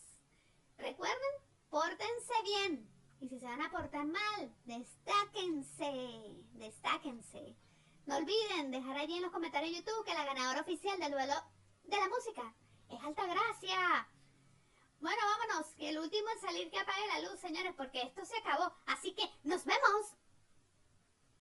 Recuerden, 0.79 1.33
pórtense 1.69 2.35
bien 2.45 2.91
y 3.21 3.29
si 3.29 3.39
se 3.39 3.47
van 3.47 3.61
a 3.61 3.71
portar 3.71 4.07
mal, 4.07 4.55
destáquense, 4.65 6.43
destáquense. 6.55 7.57
No 8.07 8.17
olviden 8.17 8.71
dejar 8.71 8.97
allí 8.97 9.17
en 9.17 9.23
los 9.23 9.33
comentarios 9.33 9.73
de 9.73 9.79
YouTube 9.79 10.05
que 10.05 10.15
la 10.15 10.25
ganadora 10.25 10.63
oficial 10.63 10.99
del 10.99 11.13
duelo 11.13 11.35
de 11.85 11.97
la 11.97 12.09
música 12.09 12.55
es 12.89 13.01
Alta 13.03 13.27
Gracia. 13.27 14.09
Bueno, 15.01 15.21
vámonos, 15.23 15.75
que 15.77 15.91
el 15.91 15.99
último 15.99 16.29
en 16.31 16.41
salir 16.41 16.71
que 16.71 16.79
apague 16.79 17.07
la 17.09 17.31
luz, 17.31 17.41
señores, 17.41 17.75
porque 17.77 18.03
esto 18.03 18.25
se 18.25 18.37
acabó. 18.39 18.73
Así 18.87 19.15
que 19.15 19.23
nos 19.45 19.65
vemos. 19.65 20.15